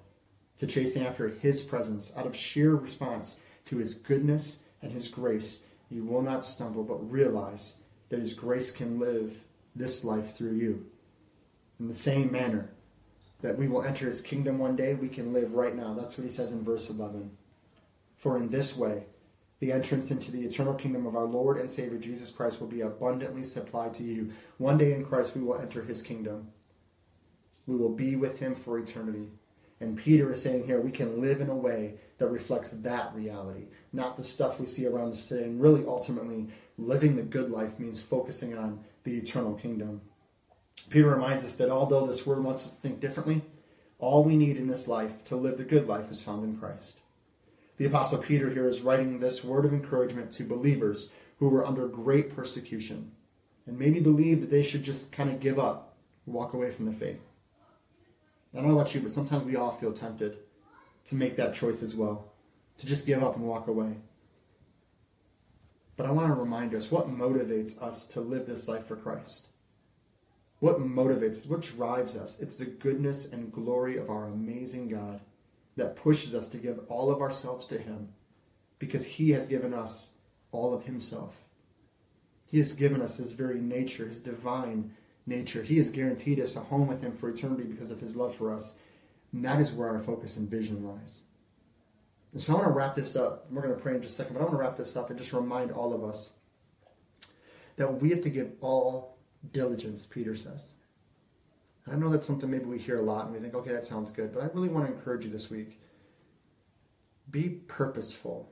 to 0.59 0.66
chasing 0.66 1.05
after 1.07 1.29
His 1.29 1.62
presence 1.62 2.12
out 2.16 2.27
of 2.27 2.35
sheer 2.35 2.75
response 2.75 3.40
to 3.66 3.77
His 3.77 3.95
goodness 3.95 4.64
and 4.83 4.90
His 4.90 5.09
grace, 5.09 5.62
you 5.90 6.05
will 6.05 6.23
not 6.23 6.45
stumble, 6.45 6.83
but 6.83 7.11
realize 7.11 7.79
that 8.09 8.19
His 8.19 8.35
grace 8.35 8.71
can 8.71 8.99
live 8.99 9.40
this 9.77 10.05
life 10.05 10.37
through 10.37 10.55
you. 10.55 10.87
In 11.79 11.87
the 11.88 11.95
same 11.95 12.33
manner 12.33 12.71
that 13.42 13.59
we 13.59 13.68
will 13.68 13.83
enter 13.83 14.07
His 14.07 14.20
kingdom 14.20 14.59
one 14.59 14.76
day, 14.76 14.94
we 14.94 15.09
can 15.09 15.33
live 15.33 15.55
right 15.55 15.74
now. 15.74 15.94
That's 15.94 16.18
what 16.18 16.24
He 16.24 16.31
says 16.31 16.53
in 16.53 16.64
verse 16.64 16.90
11. 16.90 17.31
For 18.16 18.37
in 18.37 18.50
this 18.50 18.76
way, 18.76 19.05
the 19.61 19.72
entrance 19.72 20.11
into 20.11 20.31
the 20.31 20.44
eternal 20.44 20.74
kingdom 20.74 21.07
of 21.07 21.14
our 21.14 21.24
Lord 21.24 21.59
and 21.59 21.70
Savior 21.70 21.98
Jesus 21.98 22.31
Christ 22.31 22.61
will 22.61 22.68
be 22.68 22.81
abundantly 22.81 23.42
supplied 23.42 23.94
to 23.94 24.05
you. 24.05 24.31
One 24.59 24.79
day 24.79 24.92
in 24.92 25.05
Christ, 25.05 25.35
we 25.35 25.42
will 25.42 25.59
enter 25.59 25.83
His 25.83 26.03
kingdom. 26.03 26.48
We 27.66 27.76
will 27.76 27.94
be 27.94 28.16
with 28.16 28.38
Him 28.38 28.55
for 28.55 28.79
eternity. 28.79 29.29
And 29.81 29.96
Peter 29.96 30.33
is 30.33 30.42
saying 30.42 30.66
here, 30.66 30.81
we 30.81 30.90
can 30.90 31.20
live 31.20 31.40
in 31.40 31.48
a 31.48 31.55
way 31.55 31.94
that 32.18 32.29
reflects 32.29 32.70
that 32.70 33.14
reality, 33.14 33.68
not 33.92 34.16
the 34.16 34.22
stuff 34.22 34.61
we 34.61 34.66
see 34.66 34.87
around 34.87 35.12
us 35.12 35.26
today. 35.26 35.44
And 35.44 35.61
really, 35.61 35.87
ultimately, 35.87 36.48
living 36.76 37.16
the 37.16 37.22
good 37.22 37.50
life 37.50 37.79
means 37.79 38.00
focusing 38.00 38.57
on 38.57 38.85
the 39.05 39.16
eternal 39.16 39.55
kingdom. 39.55 40.03
Peter 40.90 41.09
reminds 41.09 41.44
us 41.44 41.55
that 41.57 41.70
although 41.70 42.07
this 42.07 42.26
world 42.26 42.44
wants 42.44 42.66
us 42.66 42.74
to 42.74 42.83
think 42.83 43.00
differently, 43.00 43.42
all 43.98 44.24
we 44.24 44.37
need 44.37 44.57
in 44.57 44.66
this 44.66 44.88
life 44.88 45.22
to 45.24 45.37
live 45.37 45.57
the 45.57 45.64
good 45.64 45.87
life 45.87 46.11
is 46.11 46.22
found 46.22 46.44
in 46.44 46.57
Christ. 46.57 47.00
The 47.76 47.87
Apostle 47.87 48.18
Peter 48.18 48.50
here 48.50 48.66
is 48.66 48.83
writing 48.83 49.20
this 49.20 49.44
word 49.44 49.64
of 49.64 49.72
encouragement 49.72 50.33
to 50.33 50.44
believers 50.44 51.09
who 51.38 51.48
were 51.48 51.64
under 51.64 51.87
great 51.87 52.35
persecution 52.35 53.12
and 53.66 53.79
maybe 53.79 54.00
believed 54.00 54.42
that 54.42 54.50
they 54.50 54.62
should 54.62 54.83
just 54.83 55.12
kind 55.12 55.31
of 55.31 55.40
give 55.40 55.59
up, 55.59 55.94
walk 56.26 56.53
away 56.53 56.70
from 56.70 56.87
the 56.87 56.92
faith. 56.92 57.20
I 58.53 58.57
don't 58.59 58.66
know 58.66 58.74
about 58.74 58.94
you, 58.94 59.00
but 59.00 59.12
sometimes 59.12 59.44
we 59.44 59.57
all 59.57 59.70
feel 59.70 59.92
tempted 59.92 60.38
to 61.07 61.14
make 61.14 61.37
that 61.37 61.55
choice 61.55 61.83
as 61.83 61.94
well, 61.94 62.33
to 62.79 62.87
just 62.87 63.07
give 63.07 63.22
up 63.22 63.37
and 63.37 63.46
walk 63.46 63.68
away. 63.68 63.96
But 65.96 66.07
I 66.07 66.11
want 66.11 66.29
to 66.29 66.35
remind 66.35 66.74
us 66.74 66.90
what 66.90 67.09
motivates 67.09 67.81
us 67.81 68.07
to 68.07 68.20
live 68.20 68.46
this 68.46 68.66
life 68.66 68.87
for 68.87 68.96
Christ. 68.96 69.50
What 70.61 70.79
motivates 70.79 71.38
us, 71.38 71.46
what 71.46 71.62
drives 71.62 72.16
us? 72.16 72.38
It's 72.38 72.59
the 72.59 72.66
goodness 72.66 73.31
and 73.31 73.53
glory 73.53 73.96
of 73.96 74.11
our 74.11 74.27
amazing 74.27 74.88
God 74.88 75.20
that 75.77 75.96
pushes 75.96 76.35
us 76.35 76.49
to 76.51 76.59
give 76.59 76.81
all 76.88 77.11
of 77.11 77.23
ourselves 77.23 77.64
to 77.66 77.79
Him 77.79 78.11
because 78.79 79.07
He 79.07 79.31
has 79.31 79.46
given 79.46 79.73
us 79.73 80.12
all 80.53 80.75
of 80.75 80.85
Himself. 80.85 81.44
He 82.46 82.59
has 82.59 82.73
given 82.73 83.01
us 83.01 83.16
His 83.16 83.33
very 83.33 83.61
nature, 83.61 84.07
His 84.07 84.20
divine 84.20 84.92
nature. 85.27 85.62
He 85.62 85.79
has 85.79 85.88
guaranteed 85.88 86.38
us 86.38 86.57
a 86.57 86.61
home 86.61 86.87
with 86.87 87.01
Him 87.01 87.12
for 87.12 87.31
eternity 87.31 87.64
because 87.64 87.90
of 87.90 88.01
His 88.01 88.14
love 88.14 88.35
for 88.35 88.53
us. 88.53 88.77
And 89.33 89.42
that 89.44 89.61
is 89.61 89.73
where 89.73 89.88
our 89.88 90.01
focus 90.01 90.37
and 90.37 90.51
vision 90.51 90.85
lies. 90.85 91.23
And 92.33 92.40
so 92.40 92.53
I 92.53 92.57
want 92.57 92.68
to 92.68 92.73
wrap 92.75 92.94
this 92.94 93.16
up. 93.16 93.46
We're 93.51 93.62
going 93.62 93.75
to 93.75 93.81
pray 93.81 93.94
in 93.94 94.03
just 94.03 94.14
a 94.14 94.16
second, 94.18 94.35
but 94.35 94.40
I 94.40 94.44
want 94.44 94.57
to 94.57 94.61
wrap 94.61 94.77
this 94.77 94.96
up 94.96 95.09
and 95.09 95.18
just 95.18 95.33
remind 95.33 95.73
all 95.73 95.94
of 95.94 96.05
us 96.05 96.33
that 97.77 98.01
we 98.01 98.11
have 98.11 98.20
to 98.23 98.31
give 98.31 98.53
all 98.61 99.16
diligence, 99.53 100.07
Peter 100.07 100.37
says. 100.37 100.72
I 101.90 101.96
know 101.96 102.11
that's 102.11 102.26
something 102.26 102.50
maybe 102.50 102.66
we 102.66 102.79
hear 102.79 102.98
a 102.98 103.03
lot 103.03 103.24
and 103.24 103.35
we 103.35 103.40
think, 103.40 103.55
okay, 103.55 103.72
that 103.72 103.85
sounds 103.85 104.11
good, 104.11 104.33
but 104.33 104.42
I 104.42 104.46
really 104.53 104.68
want 104.68 104.87
to 104.87 104.92
encourage 104.92 105.24
you 105.24 105.31
this 105.31 105.50
week. 105.50 105.81
Be 107.31 107.48
purposeful 107.48 108.50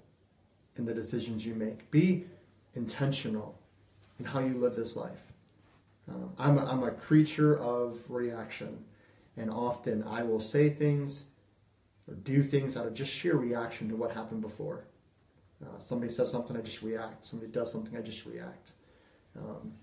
in 0.77 0.87
the 0.87 0.95
decisions 0.95 1.45
you 1.47 1.55
make. 1.55 1.91
Be 1.91 2.27
intentional 2.75 3.59
in 4.19 4.25
how 4.25 4.41
you 4.41 4.55
live 4.55 4.77
this 4.77 4.97
life. 4.97 5.33
Um, 6.09 6.31
I'm, 6.39 6.59
a, 6.59 6.65
I'm 6.65 6.83
a 6.83 6.91
creature 6.91 7.57
of 7.59 7.99
reaction, 8.09 8.85
and 9.37 9.51
often 9.51 10.03
I 10.03 10.23
will 10.23 10.41
say 10.41 10.71
things 10.71 11.27
or 12.09 12.15
do 12.15 12.43
things 12.43 12.77
out 12.77 12.87
of 12.87 12.95
just 12.95 13.13
sheer 13.13 13.37
reaction 13.37 13.89
to 13.91 13.97
what 13.97 14.13
happened 14.13 14.41
before. 14.41 14.87
Uh, 15.63 15.79
somebody 15.79 16.11
says 16.11 16.31
something, 16.31 16.57
I 16.57 16.61
just 16.61 16.83
react. 16.83 17.27
Somebody 17.27 17.53
does 17.53 17.71
something, 17.71 17.97
I 17.97 18.01
just 18.01 18.25
react. 18.25 18.73
Um, 19.37 19.75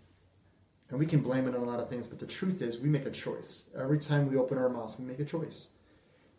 and 0.90 1.00
we 1.00 1.06
can 1.06 1.22
blame 1.22 1.48
it 1.48 1.56
on 1.56 1.62
a 1.62 1.66
lot 1.66 1.80
of 1.80 1.90
things, 1.90 2.06
but 2.06 2.20
the 2.20 2.28
truth 2.28 2.62
is, 2.62 2.80
we 2.80 2.90
make 2.90 3.06
a 3.06 3.12
choice. 3.12 3.70
Every 3.78 4.00
time 4.00 4.30
we 4.30 4.38
open 4.38 4.58
our 4.58 4.70
mouths, 4.70 4.98
we 5.00 5.06
make 5.06 5.20
a 5.20 5.26
choice. 5.26 5.70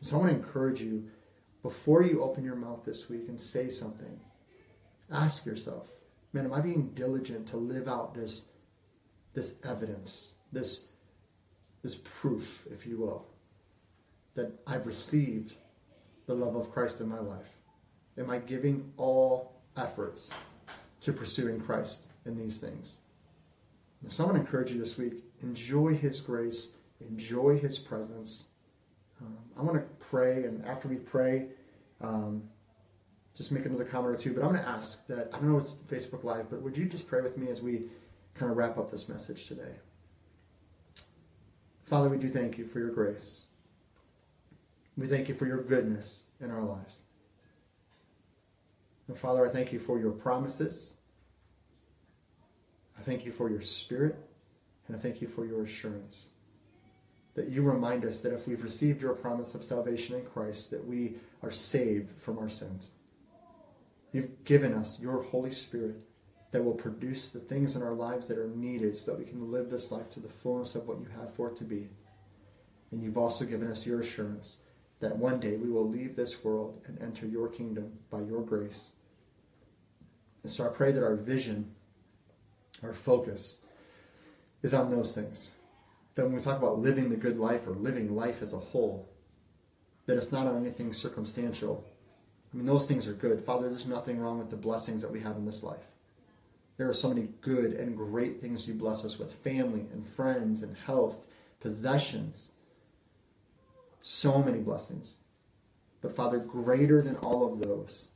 So 0.00 0.16
I 0.16 0.20
want 0.20 0.30
to 0.30 0.36
encourage 0.36 0.80
you 0.80 1.08
before 1.62 2.02
you 2.02 2.22
open 2.22 2.44
your 2.44 2.54
mouth 2.54 2.84
this 2.84 3.08
week 3.08 3.28
and 3.28 3.40
say 3.40 3.70
something, 3.70 4.20
ask 5.10 5.46
yourself, 5.46 5.88
man, 6.32 6.44
am 6.44 6.52
I 6.52 6.60
being 6.60 6.90
diligent 6.90 7.48
to 7.48 7.56
live 7.56 7.88
out 7.88 8.14
this, 8.14 8.50
this 9.34 9.56
evidence, 9.64 10.34
this, 10.52 10.88
this 11.82 11.96
proof, 11.96 12.66
if 12.70 12.86
you 12.86 12.98
will, 12.98 13.26
that 14.34 14.52
I've 14.66 14.86
received 14.86 15.54
the 16.26 16.34
love 16.34 16.54
of 16.54 16.70
Christ 16.70 17.00
in 17.00 17.08
my 17.08 17.18
life? 17.18 17.56
Am 18.16 18.30
I 18.30 18.38
giving 18.38 18.92
all 18.96 19.60
efforts 19.76 20.30
to 21.00 21.12
pursuing 21.12 21.60
Christ 21.60 22.06
in 22.24 22.36
these 22.36 22.60
things? 22.60 23.00
So 24.08 24.22
I 24.22 24.26
want 24.26 24.36
to 24.36 24.40
encourage 24.40 24.70
you 24.70 24.78
this 24.78 24.96
week 24.96 25.14
enjoy 25.42 25.94
His 25.94 26.20
grace, 26.20 26.74
enjoy 27.00 27.58
His 27.58 27.78
presence. 27.78 28.48
Um, 29.20 29.36
I 29.58 29.62
want 29.62 29.76
to 29.76 30.06
pray, 30.06 30.44
and 30.44 30.64
after 30.64 30.88
we 30.88 30.96
pray, 30.96 31.46
um, 32.00 32.44
just 33.34 33.52
make 33.52 33.66
another 33.66 33.84
comment 33.84 34.14
or 34.14 34.18
two. 34.18 34.32
But 34.32 34.42
I'm 34.42 34.52
going 34.52 34.62
to 34.62 34.68
ask 34.68 35.06
that 35.08 35.30
I 35.32 35.38
don't 35.38 35.50
know 35.50 35.58
it's 35.58 35.76
Facebook 35.88 36.24
Live, 36.24 36.50
but 36.50 36.62
would 36.62 36.76
you 36.76 36.86
just 36.86 37.08
pray 37.08 37.20
with 37.20 37.36
me 37.36 37.50
as 37.50 37.60
we 37.60 37.84
kind 38.34 38.50
of 38.50 38.56
wrap 38.56 38.78
up 38.78 38.90
this 38.90 39.08
message 39.08 39.46
today? 39.46 39.76
Father, 41.84 42.08
we 42.08 42.18
do 42.18 42.28
thank 42.28 42.58
you 42.58 42.66
for 42.66 42.78
your 42.78 42.90
grace. 42.90 43.44
We 44.96 45.06
thank 45.06 45.28
you 45.28 45.34
for 45.34 45.46
your 45.46 45.62
goodness 45.62 46.26
in 46.40 46.50
our 46.50 46.62
lives. 46.62 47.02
And 49.08 49.16
Father, 49.16 49.46
I 49.46 49.50
thank 49.50 49.72
you 49.72 49.78
for 49.78 49.98
your 49.98 50.10
promises. 50.10 50.95
I 52.98 53.02
thank 53.02 53.24
you 53.24 53.32
for 53.32 53.50
your 53.50 53.62
spirit, 53.62 54.16
and 54.86 54.96
I 54.96 54.98
thank 54.98 55.20
you 55.20 55.28
for 55.28 55.44
your 55.44 55.62
assurance. 55.62 56.30
That 57.34 57.48
you 57.48 57.62
remind 57.62 58.04
us 58.04 58.22
that 58.22 58.32
if 58.32 58.48
we've 58.48 58.62
received 58.62 59.02
your 59.02 59.14
promise 59.14 59.54
of 59.54 59.62
salvation 59.62 60.16
in 60.16 60.24
Christ, 60.24 60.70
that 60.70 60.86
we 60.86 61.16
are 61.42 61.50
saved 61.50 62.18
from 62.18 62.38
our 62.38 62.48
sins. 62.48 62.94
You've 64.12 64.44
given 64.44 64.72
us 64.72 64.98
your 64.98 65.22
Holy 65.22 65.50
Spirit 65.50 65.96
that 66.52 66.64
will 66.64 66.74
produce 66.74 67.28
the 67.28 67.40
things 67.40 67.76
in 67.76 67.82
our 67.82 67.92
lives 67.92 68.28
that 68.28 68.38
are 68.38 68.48
needed 68.48 68.96
so 68.96 69.10
that 69.10 69.18
we 69.18 69.26
can 69.26 69.50
live 69.52 69.68
this 69.68 69.92
life 69.92 70.08
to 70.10 70.20
the 70.20 70.28
fullness 70.28 70.74
of 70.74 70.88
what 70.88 71.00
you 71.00 71.08
have 71.20 71.34
for 71.34 71.50
it 71.50 71.56
to 71.56 71.64
be. 71.64 71.90
And 72.90 73.02
you've 73.02 73.18
also 73.18 73.44
given 73.44 73.70
us 73.70 73.86
your 73.86 74.00
assurance 74.00 74.62
that 75.00 75.18
one 75.18 75.40
day 75.40 75.56
we 75.56 75.70
will 75.70 75.86
leave 75.86 76.16
this 76.16 76.42
world 76.42 76.80
and 76.86 77.00
enter 77.02 77.26
your 77.26 77.48
kingdom 77.48 77.98
by 78.10 78.22
your 78.22 78.40
grace. 78.40 78.92
And 80.42 80.50
so 80.50 80.64
I 80.64 80.68
pray 80.68 80.92
that 80.92 81.04
our 81.04 81.16
vision, 81.16 81.74
our 82.82 82.92
focus, 82.92 83.58
is 84.62 84.74
on 84.74 84.90
those 84.90 85.14
things. 85.14 85.52
That 86.14 86.24
when 86.24 86.34
we 86.34 86.40
talk 86.40 86.58
about 86.58 86.78
living 86.78 87.10
the 87.10 87.16
good 87.16 87.38
life 87.38 87.66
or 87.66 87.72
living 87.72 88.14
life 88.14 88.42
as 88.42 88.52
a 88.52 88.58
whole, 88.58 89.08
that 90.06 90.16
it's 90.16 90.32
not 90.32 90.46
on 90.46 90.56
anything 90.56 90.92
circumstantial. 90.92 91.84
I 92.52 92.56
mean, 92.56 92.66
those 92.66 92.86
things 92.86 93.06
are 93.06 93.12
good. 93.12 93.42
Father, 93.42 93.68
there's 93.68 93.86
nothing 93.86 94.18
wrong 94.18 94.38
with 94.38 94.50
the 94.50 94.56
blessings 94.56 95.02
that 95.02 95.12
we 95.12 95.20
have 95.20 95.36
in 95.36 95.44
this 95.44 95.62
life. 95.62 95.92
There 96.76 96.88
are 96.88 96.94
so 96.94 97.08
many 97.08 97.28
good 97.40 97.72
and 97.72 97.96
great 97.96 98.40
things 98.40 98.68
you 98.68 98.74
bless 98.74 99.04
us 99.04 99.18
with 99.18 99.34
family 99.34 99.86
and 99.92 100.06
friends 100.06 100.62
and 100.62 100.76
health, 100.76 101.26
possessions. 101.60 102.52
So 104.02 104.42
many 104.42 104.60
blessings. 104.60 105.16
But 106.00 106.14
Father, 106.14 106.38
greater 106.38 107.02
than 107.02 107.16
all 107.16 107.50
of 107.50 107.60
those, 107.60 108.08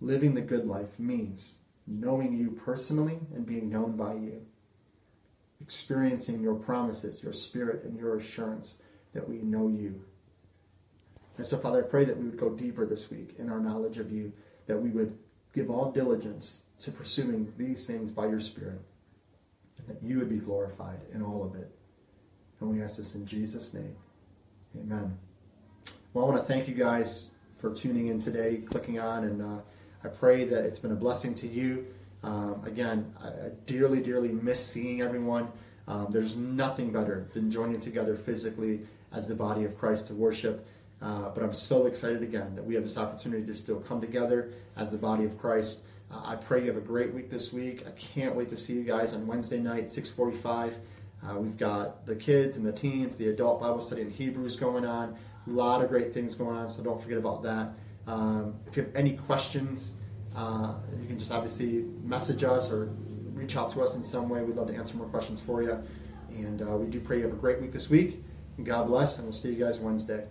living 0.00 0.34
the 0.34 0.40
good 0.40 0.66
life 0.66 0.98
means 0.98 1.58
knowing 1.86 2.36
you 2.36 2.50
personally 2.50 3.18
and 3.34 3.46
being 3.46 3.70
known 3.70 3.96
by 3.96 4.14
you, 4.14 4.44
experiencing 5.60 6.40
your 6.40 6.54
promises, 6.54 7.22
your 7.22 7.32
spirit, 7.32 7.84
and 7.84 7.98
your 7.98 8.16
assurance 8.16 8.82
that 9.14 9.28
we 9.28 9.36
know 9.36 9.68
you. 9.68 10.02
And 11.36 11.46
so, 11.46 11.58
Father, 11.58 11.84
I 11.84 11.88
pray 11.88 12.04
that 12.04 12.18
we 12.18 12.24
would 12.26 12.38
go 12.38 12.50
deeper 12.50 12.86
this 12.86 13.10
week 13.10 13.34
in 13.38 13.50
our 13.50 13.60
knowledge 13.60 13.98
of 13.98 14.10
you, 14.10 14.32
that 14.66 14.80
we 14.80 14.90
would 14.90 15.16
give 15.54 15.70
all 15.70 15.90
diligence 15.92 16.62
to 16.80 16.90
pursuing 16.90 17.52
these 17.56 17.86
things 17.86 18.10
by 18.10 18.26
your 18.26 18.40
Spirit, 18.40 18.80
and 19.78 19.86
that 19.88 20.02
you 20.02 20.18
would 20.18 20.28
be 20.28 20.38
glorified 20.38 21.00
in 21.14 21.22
all 21.22 21.44
of 21.44 21.54
it. 21.54 21.70
And 22.60 22.70
we 22.70 22.82
ask 22.82 22.96
this 22.96 23.14
in 23.14 23.26
Jesus' 23.26 23.74
name. 23.74 23.96
Amen. 24.78 25.18
Well, 26.12 26.24
I 26.24 26.28
want 26.28 26.40
to 26.40 26.46
thank 26.46 26.68
you 26.68 26.74
guys 26.74 27.34
for 27.58 27.74
tuning 27.74 28.08
in 28.08 28.18
today, 28.18 28.62
clicking 28.68 28.98
on, 28.98 29.24
and 29.24 29.42
uh, 29.42 29.60
I 30.06 30.08
pray 30.08 30.44
that 30.44 30.64
it's 30.64 30.78
been 30.78 30.92
a 30.92 30.96
blessing 30.96 31.34
to 31.34 31.48
you. 31.48 31.86
Um, 32.22 32.62
again, 32.64 33.12
I, 33.20 33.50
dearly, 33.66 34.00
dearly 34.00 34.28
miss 34.28 34.64
seeing 34.64 35.02
everyone. 35.02 35.48
Um, 35.88 36.08
there's 36.10 36.36
nothing 36.36 36.92
better 36.92 37.26
than 37.32 37.50
joining 37.50 37.80
together 37.80 38.14
physically 38.14 38.82
as 39.12 39.26
the 39.26 39.34
body 39.34 39.64
of 39.64 39.76
Christ 39.76 40.06
to 40.08 40.14
worship. 40.14 40.64
Uh, 41.02 41.30
but 41.30 41.42
I'm 41.42 41.52
so 41.52 41.86
excited 41.86 42.22
again 42.22 42.54
that 42.54 42.64
we 42.64 42.74
have 42.74 42.84
this 42.84 42.96
opportunity 42.96 43.44
to 43.46 43.54
still 43.54 43.80
come 43.80 44.00
together 44.00 44.52
as 44.76 44.92
the 44.92 44.96
body 44.96 45.24
of 45.24 45.38
Christ. 45.38 45.86
Uh, 46.08 46.22
I 46.24 46.36
pray 46.36 46.60
you 46.60 46.68
have 46.68 46.76
a 46.76 46.86
great 46.86 47.12
week 47.12 47.28
this 47.28 47.52
week. 47.52 47.84
I 47.84 47.90
can't 47.90 48.36
wait 48.36 48.48
to 48.50 48.56
see 48.56 48.74
you 48.74 48.84
guys 48.84 49.12
on 49.12 49.26
Wednesday 49.26 49.58
night, 49.58 49.90
645. 49.90 50.76
Uh, 51.28 51.38
we've 51.40 51.56
got 51.56 52.06
the 52.06 52.14
kids 52.14 52.56
and 52.56 52.64
the 52.64 52.72
teens, 52.72 53.16
the 53.16 53.28
adult 53.28 53.60
Bible 53.60 53.80
study 53.80 54.02
in 54.02 54.12
Hebrews 54.12 54.54
going 54.54 54.84
on. 54.84 55.16
A 55.48 55.50
lot 55.50 55.82
of 55.82 55.88
great 55.88 56.14
things 56.14 56.36
going 56.36 56.56
on, 56.56 56.68
so 56.68 56.84
don't 56.84 57.02
forget 57.02 57.18
about 57.18 57.42
that. 57.42 57.72
Um, 58.06 58.54
if 58.66 58.76
you 58.76 58.84
have 58.84 58.94
any 58.94 59.12
questions, 59.16 59.96
uh, 60.34 60.74
you 61.00 61.06
can 61.06 61.18
just 61.18 61.32
obviously 61.32 61.84
message 62.04 62.44
us 62.44 62.70
or 62.70 62.86
reach 63.32 63.56
out 63.56 63.70
to 63.70 63.82
us 63.82 63.94
in 63.94 64.04
some 64.04 64.28
way. 64.28 64.42
We'd 64.42 64.56
love 64.56 64.68
to 64.68 64.74
answer 64.74 64.96
more 64.96 65.08
questions 65.08 65.40
for 65.40 65.62
you. 65.62 65.82
And 66.30 66.62
uh, 66.62 66.76
we 66.76 66.86
do 66.86 67.00
pray 67.00 67.18
you 67.18 67.24
have 67.24 67.32
a 67.32 67.36
great 67.36 67.60
week 67.60 67.72
this 67.72 67.88
week. 67.90 68.22
God 68.62 68.86
bless, 68.86 69.18
and 69.18 69.26
we'll 69.26 69.34
see 69.34 69.52
you 69.52 69.64
guys 69.64 69.78
Wednesday. 69.78 70.26